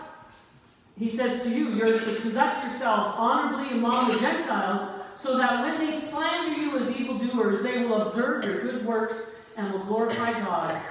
he 0.97 1.09
says 1.11 1.43
to 1.43 1.49
you, 1.49 1.69
you're 1.75 1.99
to 1.99 2.15
conduct 2.15 2.63
yourselves 2.63 3.13
honorably 3.15 3.77
among 3.77 4.11
the 4.11 4.19
Gentiles, 4.19 4.81
so 5.15 5.37
that 5.37 5.63
when 5.63 5.77
they 5.77 5.95
slander 5.95 6.59
you 6.59 6.79
as 6.79 6.89
evildoers, 6.99 7.61
they 7.61 7.83
will 7.83 8.01
observe 8.01 8.43
your 8.43 8.61
good 8.61 8.85
works 8.85 9.31
and 9.55 9.71
will 9.71 9.83
glorify 9.83 10.31
God 10.39 10.81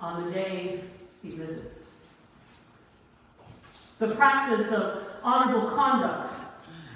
on 0.00 0.24
the 0.24 0.30
day 0.30 0.80
he 1.22 1.30
visits 1.30 1.89
the 4.00 4.14
practice 4.14 4.72
of 4.72 5.04
honorable 5.22 5.68
conduct. 5.70 6.32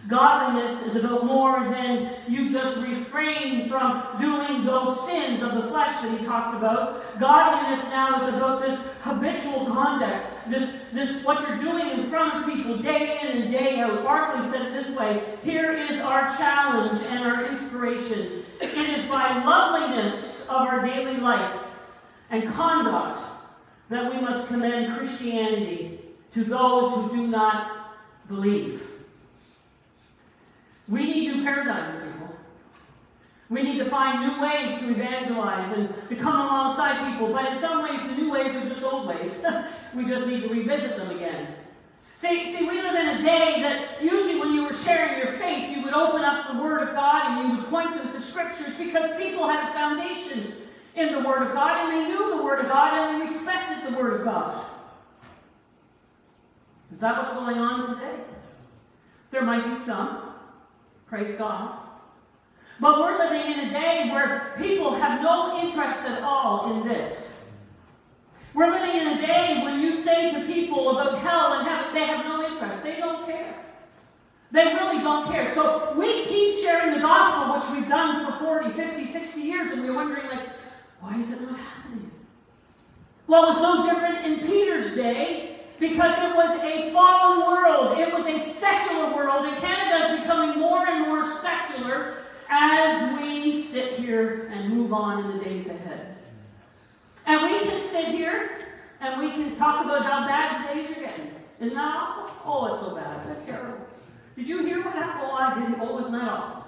Godliness 0.09 0.83
is 0.83 1.03
about 1.03 1.25
more 1.25 1.61
than 1.71 2.17
you 2.29 2.51
just 2.51 2.77
refrain 2.79 3.71
from 3.71 4.03
doing 4.21 4.65
those 4.65 5.07
sins 5.07 5.43
of 5.43 5.55
the 5.55 5.63
flesh 5.63 6.03
that 6.03 6.19
he 6.19 6.27
talked 6.27 6.57
about. 6.57 7.19
Godliness 7.19 7.83
now 7.85 8.17
is 8.17 8.35
about 8.35 8.61
this 8.61 8.87
habitual 9.03 9.67
conduct, 9.67 10.51
this, 10.51 10.83
this 10.93 11.25
what 11.25 11.41
you're 11.49 11.57
doing 11.57 11.99
in 11.99 12.07
front 12.07 12.35
of 12.37 12.55
people 12.55 12.77
day 12.79 13.19
in 13.23 13.43
and 13.43 13.51
day 13.51 13.81
out. 13.81 14.05
Barclay 14.05 14.47
said 14.51 14.67
it 14.67 14.73
this 14.75 14.95
way 14.95 15.23
Here 15.43 15.73
is 15.73 16.01
our 16.01 16.29
challenge 16.37 17.01
and 17.05 17.25
our 17.25 17.47
inspiration. 17.47 18.45
It 18.61 18.77
is 18.77 19.09
by 19.09 19.43
loveliness 19.43 20.47
of 20.49 20.57
our 20.57 20.85
daily 20.85 21.17
life 21.17 21.61
and 22.31 22.43
conduct 22.53 23.21
that 23.89 24.13
we 24.13 24.21
must 24.21 24.49
commend 24.49 24.99
Christianity 24.99 26.04
to 26.35 26.45
those 26.45 26.95
who 26.95 27.17
do 27.17 27.27
not 27.29 27.95
believe. 28.29 28.83
We 30.89 31.07
need 31.07 31.35
new 31.35 31.45
paradigms, 31.45 31.95
people. 31.95 32.37
We 33.49 33.63
need 33.63 33.79
to 33.79 33.89
find 33.89 34.27
new 34.27 34.43
ways 34.43 34.79
to 34.81 34.91
evangelize 34.91 35.77
and 35.77 35.89
to 36.09 36.17
come 36.17 36.35
alongside 36.35 37.13
people, 37.13 37.33
but 37.33 37.53
in 37.53 37.59
some 37.59 37.83
ways, 37.83 38.03
the 38.03 38.17
new 38.17 38.31
ways 38.31 38.55
are 38.55 38.69
just 38.69 38.83
old 38.83 39.07
ways. 39.07 39.43
we 39.95 40.05
just 40.07 40.27
need 40.27 40.43
to 40.43 40.49
revisit 40.49 40.97
them 40.97 41.11
again. 41.11 41.55
See, 42.17 42.53
see, 42.53 42.67
we 42.67 42.81
live 42.81 42.95
in 42.95 43.21
a 43.21 43.23
day 43.23 43.61
that 43.63 44.03
usually 44.03 44.39
when 44.39 44.53
you 44.53 44.65
were 44.65 44.73
sharing 44.73 45.19
your 45.19 45.33
faith, 45.33 45.77
you 45.77 45.83
would 45.85 45.95
open 45.95 46.25
up 46.25 46.53
the 46.53 46.59
Word 46.63 46.89
of 46.89 46.95
God 46.95 47.27
and 47.27 47.49
you 47.49 47.57
would 47.57 47.69
point 47.69 47.97
them 47.97 48.13
to 48.13 48.21
Scriptures 48.21 48.75
because 48.77 49.17
people 49.17 49.49
had 49.49 49.69
a 49.69 49.73
foundation 49.73 50.53
in 50.95 51.13
the 51.13 51.21
Word 51.21 51.43
of 51.43 51.53
God 51.55 51.89
and 51.89 51.93
they 51.93 52.09
knew 52.09 52.37
the 52.37 52.43
Word 52.43 52.61
of 52.61 52.69
God 52.69 52.95
and 52.95 53.17
they 53.17 53.27
respected 53.27 53.93
the 53.93 53.97
Word 53.97 54.21
of 54.21 54.25
God. 54.25 54.65
Is 56.95 57.01
that 57.01 57.19
what's 57.19 57.33
going 57.33 57.59
on 57.59 57.93
today? 57.93 58.21
There 59.33 59.43
might 59.43 59.69
be 59.69 59.75
some. 59.75 60.33
Praise 61.07 61.35
God. 61.35 61.77
But 62.79 63.01
we're 63.01 63.19
living 63.19 63.53
in 63.53 63.69
a 63.69 63.73
day 63.73 64.11
where 64.13 64.55
people 64.59 64.95
have 64.95 65.21
no 65.21 65.59
interest 65.61 66.03
at 66.03 66.23
all 66.23 66.73
in 66.73 66.87
this. 66.87 67.43
We're 68.55 68.71
living 68.71 68.95
in 68.95 69.09
a 69.09 69.27
day 69.27 69.61
when 69.65 69.81
you 69.81 69.93
say 69.93 70.33
to 70.35 70.47
people 70.47 70.97
about 70.97 71.19
hell 71.19 71.55
and 71.55 71.67
heaven, 71.67 71.95
they 71.95 72.07
have 72.07 72.25
no 72.25 72.47
interest. 72.47 72.85
They 72.85 72.99
don't 72.99 73.27
care. 73.27 73.57
They 74.53 74.65
really 74.67 75.01
don't 75.01 75.33
care. 75.33 75.51
So 75.51 75.95
we 75.97 76.25
keep 76.27 76.55
sharing 76.63 76.95
the 76.95 77.01
gospel, 77.01 77.57
which 77.57 77.77
we've 77.77 77.89
done 77.89 78.25
for 78.25 78.39
40, 78.39 78.71
50, 78.73 79.05
60 79.05 79.41
years, 79.41 79.73
and 79.73 79.83
we're 79.83 79.95
wondering, 79.95 80.29
like, 80.29 80.49
why 81.01 81.19
is 81.19 81.33
it 81.33 81.41
not 81.41 81.59
happening? 81.59 82.13
Well, 83.27 83.47
it 83.47 83.47
was 83.49 83.61
no 83.61 83.93
different 83.93 84.25
in 84.25 84.47
Peter's 84.47 84.95
day 84.95 85.54
because 85.79 86.17
it 86.19 86.37
was 86.37 86.51
a 86.63 86.93
fallen 86.93 87.47
world. 87.47 87.99
It 87.99 88.13
was 88.13 88.27
a 88.27 88.39
secular 88.39 89.15
world, 89.15 89.47
and 89.47 89.57
Canada 89.59 90.15
is 90.15 90.21
becoming 90.21 90.59
more 90.59 90.87
and 90.87 91.07
more 91.07 91.25
secular 91.25 92.19
as 92.49 93.21
we 93.21 93.61
sit 93.61 93.95
here 93.95 94.51
and 94.53 94.73
move 94.73 94.93
on 94.93 95.25
in 95.25 95.39
the 95.39 95.45
days 95.45 95.69
ahead. 95.69 96.17
And 97.27 97.43
we 97.43 97.69
can 97.69 97.81
sit 97.81 98.09
here 98.09 98.69
and 99.01 99.21
we 99.21 99.31
can 99.31 99.55
talk 99.57 99.85
about 99.85 100.05
how 100.05 100.27
bad 100.27 100.69
the 100.69 100.75
days 100.75 100.91
are 100.97 101.01
getting. 101.01 101.31
Isn't 101.61 101.75
that 101.75 101.97
awful? 101.97 102.35
Oh, 102.45 102.67
it's 102.67 102.81
so 102.81 102.95
bad. 102.95 103.27
That's 103.27 103.45
terrible. 103.45 103.87
Did 104.37 104.49
you 104.49 104.65
hear 104.65 104.85
what 104.85 104.95
happened? 104.95 105.23
Oh, 105.25 105.35
I 105.35 105.55
did. 105.55 105.81
Oh, 105.81 105.99
isn't 106.01 106.15
awful? 106.15 106.65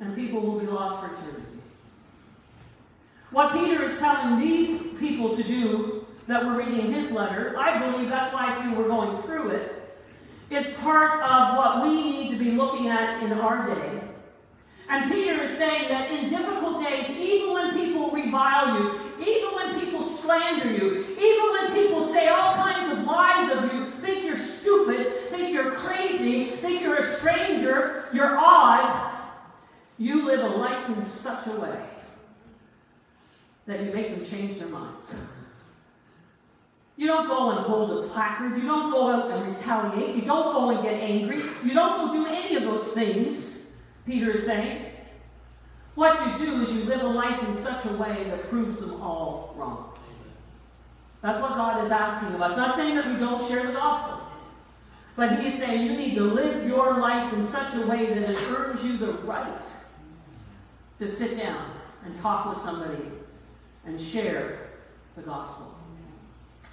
And 0.00 0.14
people 0.14 0.40
will 0.40 0.58
be 0.58 0.66
lost 0.66 1.00
for 1.00 1.14
eternity. 1.14 1.44
What 3.30 3.52
Peter 3.52 3.82
is 3.84 3.98
telling 3.98 4.38
these 4.38 4.80
people 4.98 5.36
to 5.36 5.42
do 5.42 6.06
that 6.28 6.44
we're 6.44 6.58
reading 6.58 6.92
his 6.92 7.10
letter, 7.10 7.56
I 7.58 7.90
believe 7.90 8.10
that's 8.10 8.32
why 8.32 8.54
I 8.54 8.74
we're 8.74 8.86
going 8.86 9.22
through 9.22 9.50
it, 9.50 9.96
is 10.50 10.66
part 10.76 11.22
of 11.22 11.56
what 11.56 11.82
we 11.82 12.10
need 12.10 12.30
to 12.30 12.38
be 12.38 12.52
looking 12.52 12.88
at 12.88 13.22
in 13.22 13.32
our 13.32 13.74
day. 13.74 14.00
And 14.90 15.10
Peter 15.10 15.42
is 15.42 15.56
saying 15.56 15.88
that 15.88 16.10
in 16.10 16.30
difficult 16.30 16.82
days, 16.82 17.08
even 17.10 17.52
when 17.52 17.74
people 17.74 18.10
revile 18.10 18.78
you, 18.78 19.00
even 19.20 19.54
when 19.54 19.80
people 19.80 20.02
slander 20.02 20.70
you, 20.70 21.04
even 21.18 21.52
when 21.52 21.72
people 21.74 22.06
say 22.06 22.28
all 22.28 22.54
kinds 22.54 22.92
of 22.92 23.04
lies 23.04 23.52
of 23.52 23.72
you, 23.72 23.90
think 24.00 24.24
you're 24.24 24.36
stupid, 24.36 25.28
think 25.30 25.52
you're 25.52 25.72
crazy, 25.72 26.50
think 26.56 26.82
you're 26.82 26.98
a 26.98 27.06
stranger, 27.06 28.08
you're 28.12 28.38
odd, 28.38 29.12
you 29.98 30.24
live 30.24 30.40
a 30.40 30.56
life 30.56 30.88
in 30.88 31.02
such 31.02 31.46
a 31.46 31.52
way 31.52 31.84
that 33.66 33.82
you 33.82 33.92
make 33.92 34.14
them 34.14 34.24
change 34.24 34.58
their 34.58 34.68
minds. 34.68 35.14
You 36.98 37.06
don't 37.06 37.28
go 37.28 37.52
and 37.52 37.60
hold 37.60 37.92
a 37.92 38.08
placard. 38.08 38.56
You 38.56 38.64
don't 38.64 38.90
go 38.90 39.08
out 39.08 39.30
and 39.30 39.54
retaliate. 39.54 40.16
You 40.16 40.22
don't 40.22 40.52
go 40.52 40.70
and 40.70 40.82
get 40.82 41.00
angry. 41.00 41.40
You 41.64 41.72
don't 41.72 42.08
go 42.08 42.12
do 42.12 42.26
any 42.26 42.56
of 42.56 42.64
those 42.64 42.88
things, 42.88 43.68
Peter 44.04 44.32
is 44.32 44.44
saying. 44.44 44.84
What 45.94 46.18
you 46.26 46.44
do 46.44 46.60
is 46.60 46.72
you 46.72 46.82
live 46.82 47.02
a 47.02 47.06
life 47.06 47.40
in 47.44 47.54
such 47.54 47.84
a 47.84 47.92
way 47.92 48.24
that 48.24 48.50
proves 48.50 48.80
them 48.80 49.00
all 49.00 49.54
wrong. 49.56 49.96
That's 51.22 51.40
what 51.40 51.50
God 51.50 51.84
is 51.84 51.92
asking 51.92 52.34
of 52.34 52.42
us. 52.42 52.56
Not 52.56 52.74
saying 52.74 52.96
that 52.96 53.06
we 53.06 53.16
don't 53.16 53.46
share 53.46 53.64
the 53.64 53.74
gospel, 53.74 54.20
but 55.14 55.38
He 55.38 55.46
is 55.46 55.54
saying 55.54 55.86
you 55.86 55.96
need 55.96 56.16
to 56.16 56.24
live 56.24 56.66
your 56.66 56.98
life 56.98 57.32
in 57.32 57.44
such 57.44 57.74
a 57.74 57.86
way 57.86 58.06
that 58.06 58.28
it 58.28 58.38
earns 58.48 58.84
you 58.84 58.96
the 58.96 59.12
right 59.18 59.66
to 60.98 61.06
sit 61.06 61.38
down 61.38 61.70
and 62.04 62.20
talk 62.20 62.48
with 62.48 62.58
somebody 62.58 63.04
and 63.86 64.00
share 64.00 64.70
the 65.14 65.22
gospel. 65.22 65.77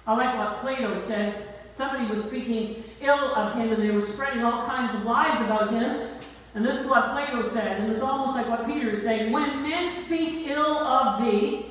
I 0.06 0.14
like 0.16 0.36
what 0.36 0.60
Plato 0.60 0.98
said. 1.00 1.48
Somebody 1.70 2.06
was 2.06 2.24
speaking 2.24 2.84
ill 3.00 3.34
of 3.34 3.54
him 3.54 3.72
and 3.72 3.82
they 3.82 3.90
were 3.90 4.02
spreading 4.02 4.42
all 4.42 4.66
kinds 4.66 4.94
of 4.94 5.04
lies 5.04 5.40
about 5.40 5.70
him. 5.72 6.16
And 6.54 6.64
this 6.64 6.80
is 6.80 6.86
what 6.86 7.10
Plato 7.10 7.46
said, 7.46 7.80
and 7.80 7.92
it's 7.92 8.00
almost 8.00 8.34
like 8.34 8.48
what 8.48 8.64
Peter 8.66 8.88
is 8.88 9.02
saying. 9.02 9.30
When 9.30 9.62
men 9.62 9.92
speak 9.92 10.46
ill 10.46 10.78
of 10.78 11.20
thee, 11.20 11.66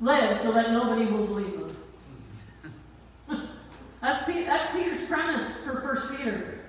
live 0.00 0.38
so 0.40 0.52
that 0.52 0.70
nobody 0.70 1.06
will 1.06 1.26
believe 1.26 1.58
them. 1.58 1.76
that's, 4.00 4.24
that's 4.26 4.72
Peter's 4.72 5.04
premise 5.08 5.56
for 5.64 5.80
First 5.80 6.08
Peter. 6.14 6.60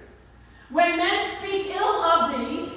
When 0.72 0.98
men 0.98 1.24
speak 1.38 1.68
ill 1.76 2.04
of 2.04 2.32
thee, 2.32 2.72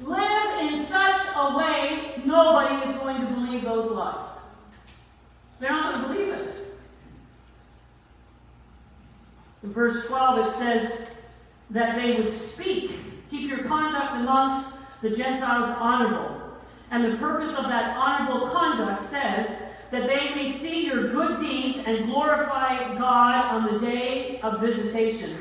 live 0.00 0.60
in 0.60 0.82
such 0.82 1.20
a 1.36 1.54
way 1.54 2.22
nobody 2.24 2.88
is 2.90 2.96
going 2.96 3.20
to 3.20 3.26
believe 3.26 3.62
those 3.64 3.90
lies. 3.90 4.30
They're 5.60 5.70
not 5.70 5.92
going 5.92 6.02
to 6.02 6.14
believe 6.14 6.32
it. 6.32 6.67
Verse 9.72 10.06
12, 10.06 10.46
it 10.46 10.50
says 10.52 11.06
that 11.70 11.96
they 11.96 12.14
would 12.16 12.30
speak. 12.30 12.92
Keep 13.30 13.48
your 13.48 13.64
conduct 13.64 14.16
amongst 14.16 14.76
the 15.02 15.10
Gentiles 15.10 15.74
honorable. 15.78 16.40
And 16.90 17.04
the 17.04 17.18
purpose 17.18 17.54
of 17.54 17.64
that 17.64 17.96
honorable 17.96 18.48
conduct 18.48 19.04
says 19.04 19.62
that 19.90 20.06
they 20.06 20.34
may 20.34 20.50
see 20.50 20.86
your 20.86 21.12
good 21.12 21.40
deeds 21.40 21.78
and 21.86 22.06
glorify 22.06 22.96
God 22.96 23.44
on 23.44 23.74
the 23.74 23.80
day 23.80 24.40
of 24.40 24.60
visitation. 24.60 25.36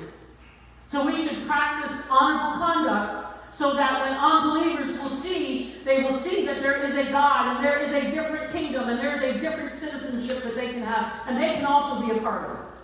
So 0.87 1.05
we 1.05 1.17
should 1.17 1.45
practice 1.47 1.95
honorable 2.09 2.65
conduct 2.65 3.53
so 3.53 3.73
that 3.73 4.01
when 4.01 4.13
unbelievers 4.13 4.97
will 4.99 5.09
see, 5.09 5.75
they 5.83 6.03
will 6.03 6.13
see 6.13 6.45
that 6.45 6.61
there 6.61 6.83
is 6.83 6.95
a 6.95 7.09
God 7.09 7.55
and 7.55 7.65
there 7.65 7.79
is 7.79 7.91
a 7.91 8.11
different 8.11 8.51
kingdom 8.51 8.89
and 8.89 8.99
there 8.99 9.15
is 9.15 9.21
a 9.21 9.39
different 9.39 9.71
citizenship 9.71 10.43
that 10.43 10.55
they 10.55 10.67
can 10.67 10.83
have, 10.83 11.27
and 11.27 11.41
they 11.41 11.53
can 11.53 11.65
also 11.65 12.05
be 12.05 12.17
a 12.17 12.21
part 12.21 12.49
of 12.49 12.57
it. 12.57 12.76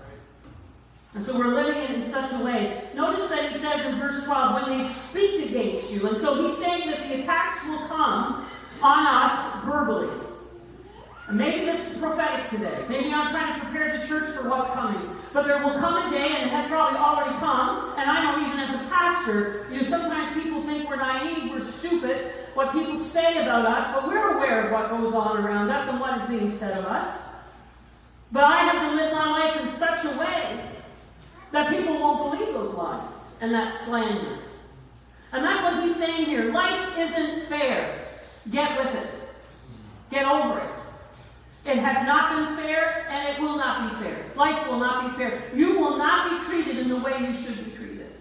And 1.15 1.23
so 1.23 1.37
we're 1.37 1.53
living 1.53 1.81
it 1.81 1.91
in 1.91 2.01
such 2.01 2.31
a 2.33 2.43
way. 2.43 2.89
Notice 2.95 3.29
that 3.29 3.51
he 3.51 3.57
says 3.59 3.85
in 3.85 3.99
verse 3.99 4.23
12, 4.23 4.63
when 4.67 4.79
they 4.79 4.85
speak 4.85 5.49
against 5.49 5.91
you. 5.93 6.07
And 6.07 6.17
so 6.17 6.41
he's 6.41 6.57
saying 6.57 6.89
that 6.89 7.07
the 7.07 7.19
attacks 7.19 7.63
will 7.67 7.87
come 7.87 8.49
on 8.81 9.05
us 9.05 9.63
verbally. 9.63 10.09
And 11.27 11.37
maybe 11.37 11.65
this 11.65 11.91
is 11.91 11.97
prophetic 11.99 12.49
today. 12.49 12.83
Maybe 12.89 13.13
I'm 13.13 13.29
trying 13.29 13.59
to 13.59 13.65
prepare 13.65 13.97
the 13.97 14.07
church 14.07 14.35
for 14.35 14.49
what's 14.49 14.73
coming. 14.73 15.15
But 15.33 15.47
there 15.47 15.63
will 15.63 15.79
come 15.79 15.95
a 15.95 16.11
day, 16.11 16.27
and 16.27 16.49
it 16.49 16.53
has 16.53 16.67
probably 16.67 16.99
already 16.99 17.37
come, 17.39 17.93
and 17.97 18.09
I 18.09 18.23
know 18.23 18.45
even 18.45 18.59
as 18.59 18.69
a 18.73 18.77
pastor, 18.89 19.67
you 19.71 19.81
know, 19.81 19.89
sometimes 19.89 20.33
people 20.33 20.63
think 20.63 20.89
we're 20.89 20.97
naive, 20.97 21.49
we're 21.49 21.61
stupid, 21.61 22.33
what 22.53 22.71
people 22.71 22.99
say 22.99 23.41
about 23.41 23.65
us, 23.65 23.91
but 23.95 24.07
we're 24.07 24.35
aware 24.35 24.65
of 24.65 24.71
what 24.71 24.89
goes 24.89 25.13
on 25.13 25.43
around 25.43 25.71
us 25.71 25.89
and 25.89 25.99
what 25.99 26.19
is 26.19 26.27
being 26.27 26.49
said 26.49 26.77
of 26.77 26.85
us. 26.85 27.29
But 28.31 28.43
I 28.43 28.57
have 28.57 28.89
to 28.89 28.95
live 28.95 29.13
my 29.13 29.29
life 29.29 29.61
in 29.61 29.67
such 29.69 30.05
a 30.05 30.17
way 30.19 30.72
that 31.53 31.69
people 31.69 31.93
won't 31.99 32.31
believe 32.31 32.53
those 32.53 32.73
lies 32.73 33.31
and 33.39 33.53
that 33.53 33.69
slander. 33.69 34.39
And 35.31 35.45
that's 35.45 35.63
what 35.63 35.83
he's 35.83 35.95
saying 35.95 36.25
here. 36.25 36.51
Life 36.51 36.97
isn't 36.97 37.43
fair. 37.45 38.05
Get 38.51 38.77
with 38.77 38.93
it. 38.93 39.09
Get 40.09 40.25
over 40.25 40.59
it. 40.59 40.73
It 41.65 41.77
has 41.77 42.05
not 42.05 42.35
been 42.35 42.57
fair, 42.57 43.05
and 43.09 43.29
it 43.29 43.41
will 43.41 43.55
not 43.55 43.89
be 43.89 44.03
fair. 44.03 44.17
Life 44.35 44.67
will 44.67 44.79
not 44.79 45.09
be 45.09 45.15
fair. 45.15 45.43
You 45.55 45.79
will 45.79 45.97
not 45.97 46.29
be 46.29 46.45
treated 46.45 46.77
in 46.77 46.89
the 46.89 46.97
way 46.97 47.19
you 47.19 47.33
should 47.33 47.63
be 47.63 47.71
treated. 47.71 48.11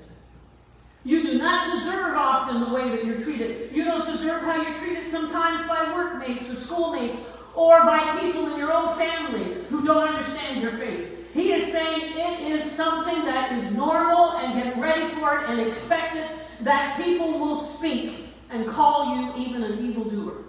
You 1.05 1.23
do 1.23 1.39
not 1.39 1.75
deserve 1.75 2.15
often 2.17 2.61
the 2.61 2.73
way 2.73 2.91
that 2.91 3.05
you're 3.05 3.21
treated. 3.21 3.75
You 3.75 3.85
don't 3.85 4.11
deserve 4.11 4.43
how 4.43 4.63
you're 4.63 4.75
treated 4.75 5.05
sometimes 5.05 5.67
by 5.67 5.91
workmates 5.93 6.49
or 6.49 6.55
schoolmates 6.55 7.19
or 7.55 7.81
by 7.81 8.21
people 8.21 8.53
in 8.53 8.59
your 8.59 8.73
own 8.73 8.97
family 8.97 9.65
who 9.65 9.85
don't 9.85 10.07
understand 10.07 10.63
your 10.63 10.73
faith. 10.73 11.22
He 11.33 11.53
is 11.53 11.73
saying 11.73 12.13
it 12.17 12.53
is 12.53 12.71
something 12.71 13.25
that 13.25 13.53
is 13.53 13.73
normal 13.73 14.33
and 14.33 14.63
get 14.63 14.79
ready 14.79 15.09
for 15.15 15.39
it 15.39 15.51
and 15.51 15.61
expect 15.61 16.17
it 16.17 16.31
that 16.61 17.03
people 17.03 17.39
will 17.39 17.57
speak 17.57 18.27
and 18.51 18.69
call 18.69 19.17
you 19.17 19.43
even 19.43 19.63
an 19.63 19.85
evildoer. 19.85 20.45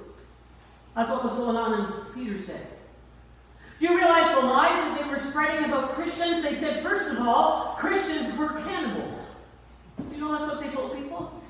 That's 0.95 1.09
what 1.09 1.23
was 1.23 1.33
going 1.33 1.55
on 1.55 1.79
in 1.79 2.13
Peter's 2.13 2.45
day. 2.45 2.61
Do 3.79 3.87
you 3.87 3.97
realize 3.97 4.35
the 4.35 4.45
lies 4.45 4.71
that 4.71 5.01
they 5.01 5.09
were 5.09 5.19
spreading 5.19 5.65
about 5.65 5.91
Christians? 5.91 6.43
They 6.43 6.55
said, 6.55 6.83
first 6.83 7.09
of 7.11 7.19
all, 7.19 7.75
Christians 7.79 8.37
were 8.37 8.49
cannibals. 8.61 9.31
Do 9.97 10.15
you 10.15 10.21
know 10.21 10.37
that's 10.37 10.43
what 10.43 10.61
they 10.61 10.69
told 10.69 10.95
people? 10.95 11.41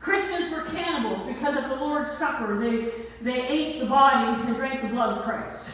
Christians 0.00 0.50
were 0.50 0.62
cannibals 0.62 1.24
because 1.26 1.56
at 1.56 1.68
the 1.68 1.76
Lord's 1.76 2.10
Supper 2.10 2.58
they, 2.58 2.90
they 3.22 3.46
ate 3.46 3.80
the 3.80 3.86
body 3.86 4.42
and 4.42 4.56
drank 4.56 4.82
the 4.82 4.88
blood 4.88 5.18
of 5.18 5.24
Christ. 5.24 5.70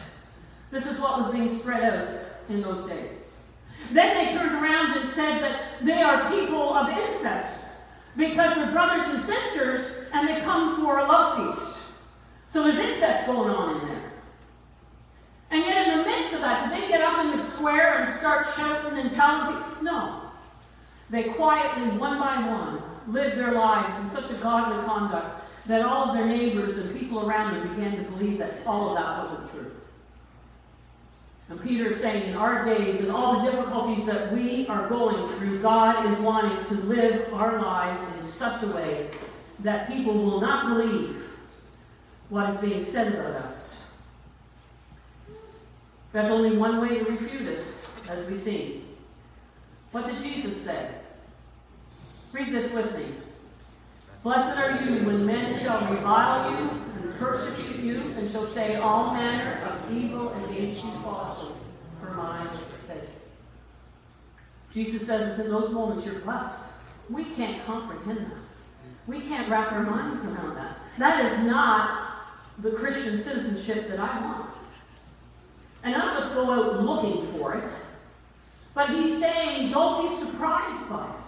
This 0.71 0.85
is 0.85 0.99
what 0.99 1.19
was 1.19 1.31
being 1.31 1.49
spread 1.49 1.83
out 1.83 2.24
in 2.49 2.61
those 2.61 2.87
days. 2.87 3.35
Then 3.91 4.15
they 4.15 4.33
turned 4.33 4.55
around 4.55 4.97
and 4.97 5.07
said 5.09 5.41
that 5.41 5.85
they 5.85 6.01
are 6.01 6.29
people 6.31 6.73
of 6.73 6.89
incest 6.89 7.67
because 8.17 8.55
they're 8.55 8.71
brothers 8.71 9.05
and 9.07 9.19
sisters 9.19 10.05
and 10.13 10.27
they 10.27 10.41
come 10.41 10.75
for 10.81 10.99
a 10.99 11.03
love 11.03 11.55
feast. 11.55 11.79
So 12.49 12.63
there's 12.63 12.77
incest 12.77 13.27
going 13.27 13.49
on 13.49 13.81
in 13.81 13.87
there. 13.89 14.11
And 15.51 15.63
yet, 15.63 15.87
in 15.87 15.99
the 15.99 16.05
midst 16.05 16.33
of 16.33 16.41
that, 16.41 16.69
did 16.69 16.81
they 16.81 16.87
get 16.87 17.01
up 17.01 17.23
in 17.23 17.37
the 17.37 17.45
square 17.51 17.99
and 17.99 18.17
start 18.17 18.47
shouting 18.55 18.97
and 18.97 19.11
telling 19.11 19.55
people? 19.55 19.83
No. 19.83 20.21
They 21.09 21.23
quietly, 21.23 21.97
one 21.97 22.19
by 22.19 22.47
one, 22.47 22.81
lived 23.07 23.37
their 23.37 23.51
lives 23.51 23.95
in 23.99 24.09
such 24.09 24.31
a 24.31 24.41
godly 24.41 24.83
conduct 24.85 25.45
that 25.67 25.83
all 25.83 26.09
of 26.09 26.15
their 26.15 26.25
neighbors 26.25 26.77
and 26.77 26.97
people 26.97 27.27
around 27.27 27.53
them 27.53 27.75
began 27.75 27.95
to 27.95 28.09
believe 28.11 28.37
that 28.39 28.57
all 28.65 28.89
of 28.89 28.97
that 28.97 29.19
wasn't 29.19 29.51
true. 29.51 29.54
And 31.49 31.61
Peter 31.61 31.87
is 31.87 31.99
saying, 31.99 32.29
in 32.29 32.35
our 32.35 32.65
days 32.65 32.99
and 32.99 33.11
all 33.11 33.39
the 33.39 33.51
difficulties 33.51 34.05
that 34.05 34.33
we 34.33 34.67
are 34.67 34.89
going 34.89 35.27
through, 35.29 35.61
God 35.61 36.11
is 36.11 36.17
wanting 36.19 36.65
to 36.65 36.83
live 36.85 37.31
our 37.33 37.61
lives 37.61 38.01
in 38.17 38.23
such 38.23 38.63
a 38.63 38.67
way 38.67 39.09
that 39.59 39.87
people 39.87 40.13
will 40.13 40.41
not 40.41 40.75
believe 40.75 41.21
what 42.29 42.49
is 42.49 42.57
being 42.57 42.83
said 42.83 43.13
about 43.13 43.43
us. 43.43 43.81
There's 46.13 46.31
only 46.31 46.57
one 46.57 46.81
way 46.81 46.99
to 46.99 47.03
refute 47.03 47.43
it, 47.43 47.63
as 48.09 48.27
we 48.29 48.37
see. 48.37 48.83
What 49.91 50.07
did 50.07 50.17
Jesus 50.17 50.59
say? 50.59 50.89
Read 52.33 52.51
this 52.51 52.73
with 52.73 52.97
me. 52.97 53.05
Blessed 54.23 54.57
are 54.57 54.83
you 54.83 55.05
when 55.05 55.25
men 55.25 55.57
shall 55.59 55.79
revile 55.93 56.51
you 56.51 56.84
persecute 57.17 57.77
you 57.77 58.13
and 58.17 58.29
shall 58.29 58.47
say 58.47 58.75
all 58.75 59.13
manner 59.13 59.61
of 59.65 59.91
evil 59.91 60.33
against 60.45 60.83
you 60.83 60.91
falsely 60.91 61.55
for 62.01 62.11
my 62.11 62.47
sake. 62.53 63.09
Jesus 64.73 65.05
says 65.05 65.37
it's 65.37 65.45
in 65.45 65.51
those 65.51 65.71
moments 65.71 66.05
you're 66.05 66.19
blessed. 66.19 66.69
We 67.09 67.25
can't 67.25 67.65
comprehend 67.65 68.19
that. 68.19 68.49
We 69.07 69.21
can't 69.21 69.49
wrap 69.49 69.71
our 69.71 69.83
minds 69.83 70.23
around 70.23 70.55
that. 70.55 70.77
That 70.97 71.25
is 71.25 71.45
not 71.45 72.27
the 72.59 72.71
Christian 72.71 73.17
citizenship 73.17 73.87
that 73.89 73.99
I 73.99 74.21
want. 74.21 74.49
And 75.83 75.95
of 75.95 76.01
us 76.01 76.33
go 76.33 76.51
out 76.51 76.83
looking 76.83 77.27
for 77.33 77.53
it. 77.55 77.69
But 78.73 78.89
he's 78.89 79.19
saying, 79.19 79.71
don't 79.71 80.07
be 80.07 80.13
surprised 80.13 80.89
by 80.89 81.05
it. 81.05 81.24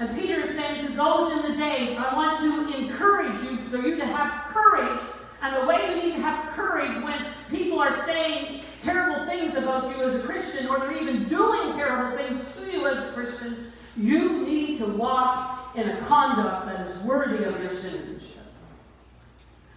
And 0.00 0.18
Peter 0.18 0.40
is 0.40 0.56
saying 0.56 0.86
to 0.86 0.92
those 0.94 1.30
in 1.30 1.52
the 1.52 1.58
day, 1.58 1.94
I 1.94 2.14
want 2.14 2.40
to 2.40 2.74
encourage 2.74 3.38
you 3.42 3.58
for 3.58 3.76
you 3.76 3.96
to 3.96 4.06
have 4.06 4.46
courage. 4.48 4.98
And 5.42 5.62
the 5.62 5.66
way 5.66 5.90
you 5.90 6.02
need 6.02 6.16
to 6.16 6.22
have 6.22 6.52
courage 6.54 6.96
when 7.04 7.26
people 7.50 7.78
are 7.78 7.92
saying 8.04 8.62
terrible 8.82 9.26
things 9.26 9.56
about 9.56 9.94
you 9.94 10.02
as 10.02 10.14
a 10.14 10.20
Christian, 10.20 10.68
or 10.68 10.78
they're 10.78 10.96
even 10.96 11.28
doing 11.28 11.74
terrible 11.74 12.16
things 12.16 12.42
to 12.56 12.72
you 12.72 12.86
as 12.86 13.04
a 13.04 13.12
Christian, 13.12 13.72
you 13.94 14.46
need 14.46 14.78
to 14.78 14.86
walk 14.86 15.76
in 15.76 15.90
a 15.90 16.00
conduct 16.06 16.66
that 16.66 16.86
is 16.86 16.96
worthy 17.02 17.44
of 17.44 17.60
your 17.60 17.68
citizenship. 17.68 18.38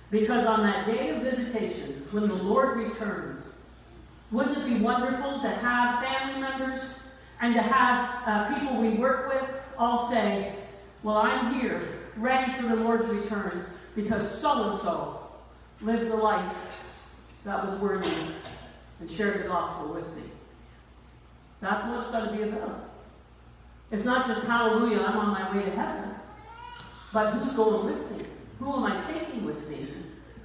Because 0.10 0.46
on 0.46 0.64
that 0.64 0.86
day 0.86 1.10
of 1.10 1.22
visitation, 1.22 2.08
when 2.12 2.30
the 2.30 2.36
Lord 2.36 2.78
returns, 2.78 3.60
wouldn't 4.32 4.58
it 4.58 4.66
be 4.66 4.80
wonderful 4.80 5.42
to 5.42 5.50
have 5.50 6.02
family 6.02 6.40
members 6.40 7.00
and 7.42 7.54
to 7.56 7.62
have 7.62 8.10
uh, 8.26 8.58
people 8.58 8.78
we 8.78 8.90
work 8.92 9.28
with 9.28 9.63
all 9.78 10.10
say, 10.10 10.56
Well, 11.02 11.18
I'm 11.18 11.60
here, 11.60 11.82
ready 12.18 12.52
for 12.54 12.64
the 12.64 12.76
Lord's 12.76 13.08
return, 13.08 13.66
because 13.96 14.30
so 14.30 14.70
and 14.70 14.80
so 14.80 15.20
lived 15.82 16.10
a 16.12 16.16
life 16.16 16.56
that 17.46 17.66
was 17.66 17.76
worthy 17.76 18.12
and 19.00 19.12
shared 19.12 19.44
the 19.44 19.48
gospel 19.48 19.94
with 19.94 20.08
me. 20.16 20.24
That's 21.60 21.86
what 21.86 22.00
it's 22.00 22.10
going 22.10 22.26
to 22.30 22.32
be 22.36 22.44
about. 22.44 22.90
It's 23.92 24.06
not 24.06 24.28
just 24.28 24.46
hallelujah, 24.46 25.02
I'm 25.02 25.18
on 25.18 25.28
my 25.28 25.56
way 25.56 25.66
to 25.66 25.72
heaven, 25.72 26.16
but 27.12 27.32
who's 27.32 27.54
going 27.54 27.86
with 27.86 28.12
me? 28.12 28.26
Who 28.60 28.74
am 28.74 28.84
I 28.86 29.02
taking 29.12 29.46
with 29.46 29.68
me? 29.70 29.88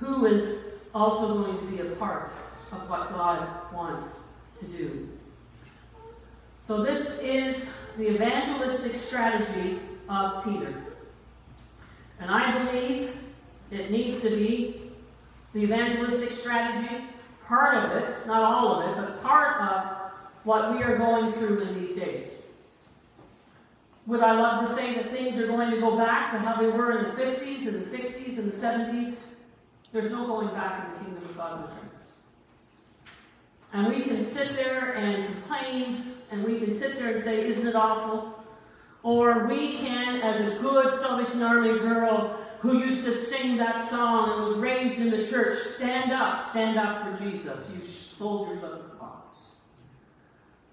Who 0.00 0.26
is 0.26 0.64
also 0.94 1.42
going 1.42 1.58
to 1.58 1.64
be 1.66 1.80
a 1.80 1.96
part 1.96 2.30
of 2.72 2.90
what 2.90 3.10
God 3.10 3.72
wants 3.72 4.20
to 4.60 4.66
do? 4.66 5.08
So, 6.66 6.82
this 6.82 7.20
is 7.20 7.70
the 7.96 8.14
evangelistic 8.14 8.96
strategy 8.96 9.80
of 10.08 10.44
Peter. 10.44 10.74
And 12.20 12.30
I 12.30 12.64
believe 12.64 13.16
it 13.70 13.90
needs 13.90 14.20
to 14.22 14.30
be 14.30 14.90
the 15.54 15.60
evangelistic 15.60 16.32
strategy, 16.32 17.04
part 17.46 17.76
of 17.76 17.92
it, 17.92 18.26
not 18.26 18.42
all 18.42 18.80
of 18.80 18.88
it, 18.88 18.96
but 18.96 19.22
part 19.22 19.60
of 19.60 20.12
what 20.44 20.72
we 20.72 20.82
are 20.82 20.96
going 20.96 21.32
through 21.34 21.62
in 21.62 21.80
these 21.80 21.96
days. 21.96 22.32
Would 24.06 24.20
I 24.20 24.32
love 24.40 24.66
to 24.66 24.74
say 24.74 24.94
that 24.94 25.10
things 25.10 25.38
are 25.38 25.46
going 25.46 25.70
to 25.70 25.80
go 25.80 25.96
back 25.96 26.32
to 26.32 26.38
how 26.38 26.56
they 26.60 26.68
were 26.68 26.98
in 26.98 27.04
the 27.04 27.22
50s 27.22 27.66
and 27.66 27.82
the 27.82 27.98
60s 27.98 28.38
and 28.38 28.50
the 28.50 28.56
70s? 28.56 29.24
There's 29.92 30.10
no 30.10 30.26
going 30.26 30.48
back 30.48 30.86
in 30.86 30.92
the 30.92 31.04
kingdom 31.04 31.30
of 31.30 31.36
God. 31.36 31.70
And 33.72 33.88
we 33.88 34.02
can 34.02 34.18
sit 34.18 34.54
there 34.54 34.94
and 34.94 35.34
complain, 35.34 36.14
and 36.30 36.44
we 36.44 36.58
can 36.58 36.72
sit 36.72 36.98
there 36.98 37.14
and 37.14 37.22
say, 37.22 37.46
Isn't 37.48 37.66
it 37.66 37.74
awful? 37.74 38.34
Or 39.02 39.46
we 39.46 39.78
can, 39.78 40.20
as 40.20 40.40
a 40.40 40.58
good 40.60 40.92
Salvation 41.00 41.42
Army 41.42 41.78
girl 41.78 42.38
who 42.60 42.78
used 42.78 43.04
to 43.04 43.14
sing 43.14 43.56
that 43.58 43.88
song 43.88 44.32
and 44.32 44.44
was 44.44 44.56
raised 44.56 44.98
in 44.98 45.10
the 45.10 45.26
church, 45.26 45.56
stand 45.56 46.12
up, 46.12 46.44
stand 46.44 46.78
up 46.78 47.04
for 47.04 47.24
Jesus, 47.24 47.70
you 47.72 47.84
soldiers 47.84 48.62
of 48.64 48.70
the 48.70 48.78
cross. 48.96 49.28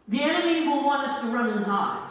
The 0.08 0.22
enemy 0.22 0.68
will 0.68 0.84
want 0.84 1.08
us 1.08 1.22
to 1.22 1.28
run 1.28 1.49
and 1.49 1.66
hide. 1.66 2.10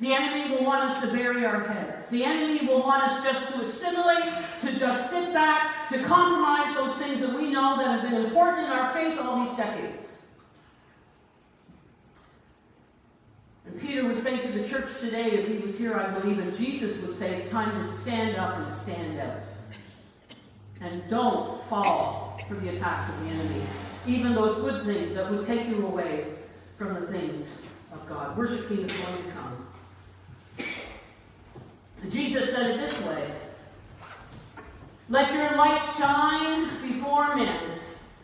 The 0.00 0.14
enemy 0.14 0.54
will 0.54 0.64
want 0.64 0.90
us 0.90 1.00
to 1.02 1.08
bury 1.08 1.44
our 1.44 1.60
heads. 1.60 2.08
The 2.08 2.24
enemy 2.24 2.66
will 2.66 2.80
want 2.80 3.02
us 3.02 3.22
just 3.24 3.52
to 3.52 3.60
assimilate, 3.60 4.32
to 4.62 4.76
just 4.76 5.10
sit 5.10 5.32
back, 5.32 5.88
to 5.90 6.02
compromise 6.04 6.74
those 6.74 6.94
things 6.96 7.20
that 7.20 7.36
we 7.36 7.50
know 7.50 7.76
that 7.76 8.00
have 8.00 8.02
been 8.02 8.24
important 8.24 8.66
in 8.66 8.72
our 8.72 8.92
faith 8.94 9.18
all 9.18 9.44
these 9.44 9.56
decades. 9.56 10.26
And 13.66 13.77
Peter 13.88 14.04
would 14.04 14.18
say 14.18 14.36
to 14.36 14.48
the 14.48 14.62
church 14.68 15.00
today, 15.00 15.30
if 15.30 15.48
he 15.48 15.56
was 15.56 15.78
here, 15.78 15.96
I 15.96 16.10
believe, 16.10 16.38
and 16.38 16.54
Jesus 16.54 17.00
would 17.00 17.16
say, 17.16 17.34
it's 17.34 17.48
time 17.48 17.80
to 17.80 17.88
stand 17.88 18.36
up 18.36 18.58
and 18.58 18.68
stand 18.68 19.18
out. 19.18 19.40
And 20.82 21.02
don't 21.08 21.64
fall 21.64 22.38
for 22.46 22.56
the 22.56 22.68
attacks 22.76 23.08
of 23.08 23.18
the 23.20 23.28
enemy. 23.28 23.62
Even 24.06 24.34
those 24.34 24.56
good 24.56 24.84
things 24.84 25.14
that 25.14 25.30
would 25.30 25.46
take 25.46 25.66
you 25.68 25.86
away 25.86 26.26
from 26.76 27.00
the 27.00 27.06
things 27.06 27.48
of 27.90 28.06
God. 28.06 28.36
Worship 28.36 28.68
team 28.68 28.84
is 28.84 28.92
going 28.92 29.22
to 29.22 29.30
come. 29.30 29.66
Jesus 32.10 32.52
said 32.52 32.72
it 32.72 32.90
this 32.90 33.00
way 33.06 33.30
Let 35.08 35.32
your 35.32 35.56
light 35.56 35.82
shine 35.96 36.68
before 36.82 37.36
men, 37.36 37.70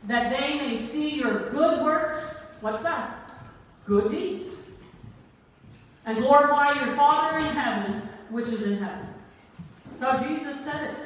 that 0.08 0.38
they 0.38 0.56
may 0.56 0.76
see 0.76 1.16
your 1.16 1.48
good 1.48 1.82
works. 1.82 2.42
What's 2.60 2.82
that? 2.82 3.32
Good 3.86 4.10
deeds. 4.10 4.44
And 6.06 6.18
glorify 6.18 6.84
your 6.84 6.94
Father 6.94 7.38
in 7.38 7.44
heaven, 7.54 8.02
which 8.28 8.48
is 8.48 8.62
in 8.62 8.78
heaven. 8.78 9.06
That's 9.90 10.02
how 10.02 10.28
Jesus 10.28 10.60
said 10.64 10.90
it. 10.90 10.98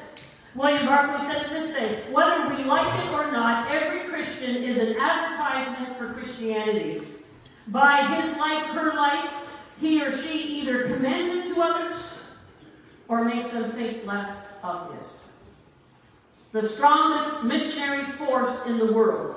William 0.54 0.86
Barclay 0.86 1.24
said 1.26 1.46
it 1.46 1.50
this 1.50 1.74
way 1.74 2.04
Whether 2.10 2.48
we 2.48 2.64
like 2.64 3.04
it 3.04 3.12
or 3.12 3.30
not, 3.30 3.70
every 3.70 4.08
Christian 4.08 4.56
is 4.56 4.78
an 4.78 4.96
advertisement 4.98 5.96
for 5.96 6.12
Christianity. 6.14 7.06
By 7.68 8.20
his 8.20 8.36
life, 8.36 8.64
her 8.74 8.94
life, 8.94 9.30
he 9.80 10.02
or 10.02 10.10
she 10.10 10.42
either 10.60 10.88
commends 10.88 11.34
it 11.34 11.54
to 11.54 11.60
others 11.60 12.18
or 13.06 13.24
makes 13.24 13.50
them 13.50 13.70
think 13.72 14.04
less 14.04 14.56
of 14.64 14.92
it. 14.94 15.08
The 16.52 16.66
strongest 16.66 17.44
missionary 17.44 18.10
force 18.12 18.66
in 18.66 18.78
the 18.78 18.92
world 18.92 19.36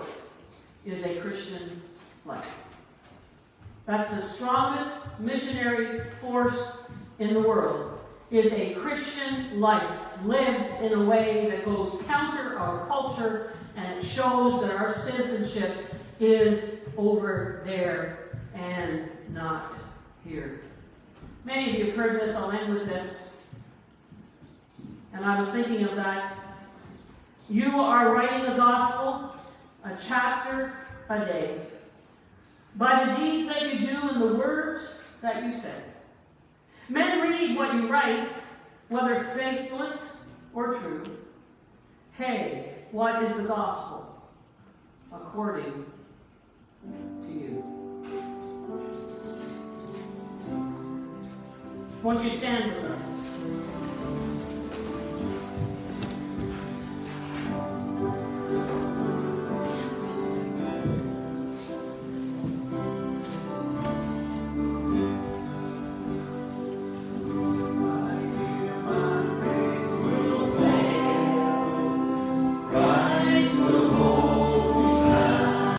is 0.86 1.04
a 1.04 1.20
Christian 1.20 1.82
life. 2.26 2.71
That's 3.92 4.14
the 4.14 4.22
strongest 4.22 5.20
missionary 5.20 6.12
force 6.22 6.84
in 7.20 7.34
the 7.34 7.42
world 7.42 8.00
is 8.32 8.54
a 8.54 8.74
Christian 8.76 9.60
life 9.60 9.92
lived 10.24 10.82
in 10.82 10.94
a 10.94 11.04
way 11.04 11.50
that 11.50 11.66
goes 11.66 12.02
counter 12.08 12.58
our 12.58 12.88
culture 12.88 13.52
and 13.76 13.98
it 14.00 14.02
shows 14.02 14.62
that 14.62 14.74
our 14.78 14.94
citizenship 14.94 15.94
is 16.22 16.86
over 16.96 17.64
there 17.66 18.40
and 18.54 19.10
not 19.34 19.74
here. 20.24 20.62
Many 21.44 21.72
of 21.72 21.80
you 21.80 21.86
have 21.88 21.96
heard 21.98 22.22
this, 22.22 22.34
I'll 22.34 22.50
end 22.50 22.74
with 22.74 22.88
this. 22.88 23.28
And 25.12 25.26
I 25.26 25.38
was 25.38 25.50
thinking 25.50 25.84
of 25.84 25.98
that. 25.98 26.38
You 27.50 27.82
are 27.82 28.14
writing 28.14 28.50
the 28.50 28.56
gospel 28.56 29.36
a 29.84 29.98
chapter 30.02 30.78
a 31.10 31.26
day 31.26 31.60
by 32.76 33.06
the 33.06 33.16
deeds 33.16 33.48
that 33.48 33.74
you 33.74 33.88
do 33.88 34.10
and 34.10 34.22
the 34.22 34.36
words 34.36 35.02
that 35.22 35.44
you 35.44 35.54
say. 35.54 35.76
Men 36.90 37.22
read 37.22 37.56
what 37.56 37.74
you 37.74 37.90
write, 37.90 38.30
whether 38.90 39.24
faithless 39.36 40.24
or 40.54 40.74
true. 40.76 41.04
Hey, 42.14 42.76
what 42.92 43.24
is 43.24 43.36
the 43.36 43.44
gospel 43.44 44.22
according 45.12 45.86
to 47.24 47.32
you? 47.32 47.64
Won't 52.04 52.24
you 52.24 52.36
stand 52.36 52.74
with 52.74 52.92
us? 52.92 53.21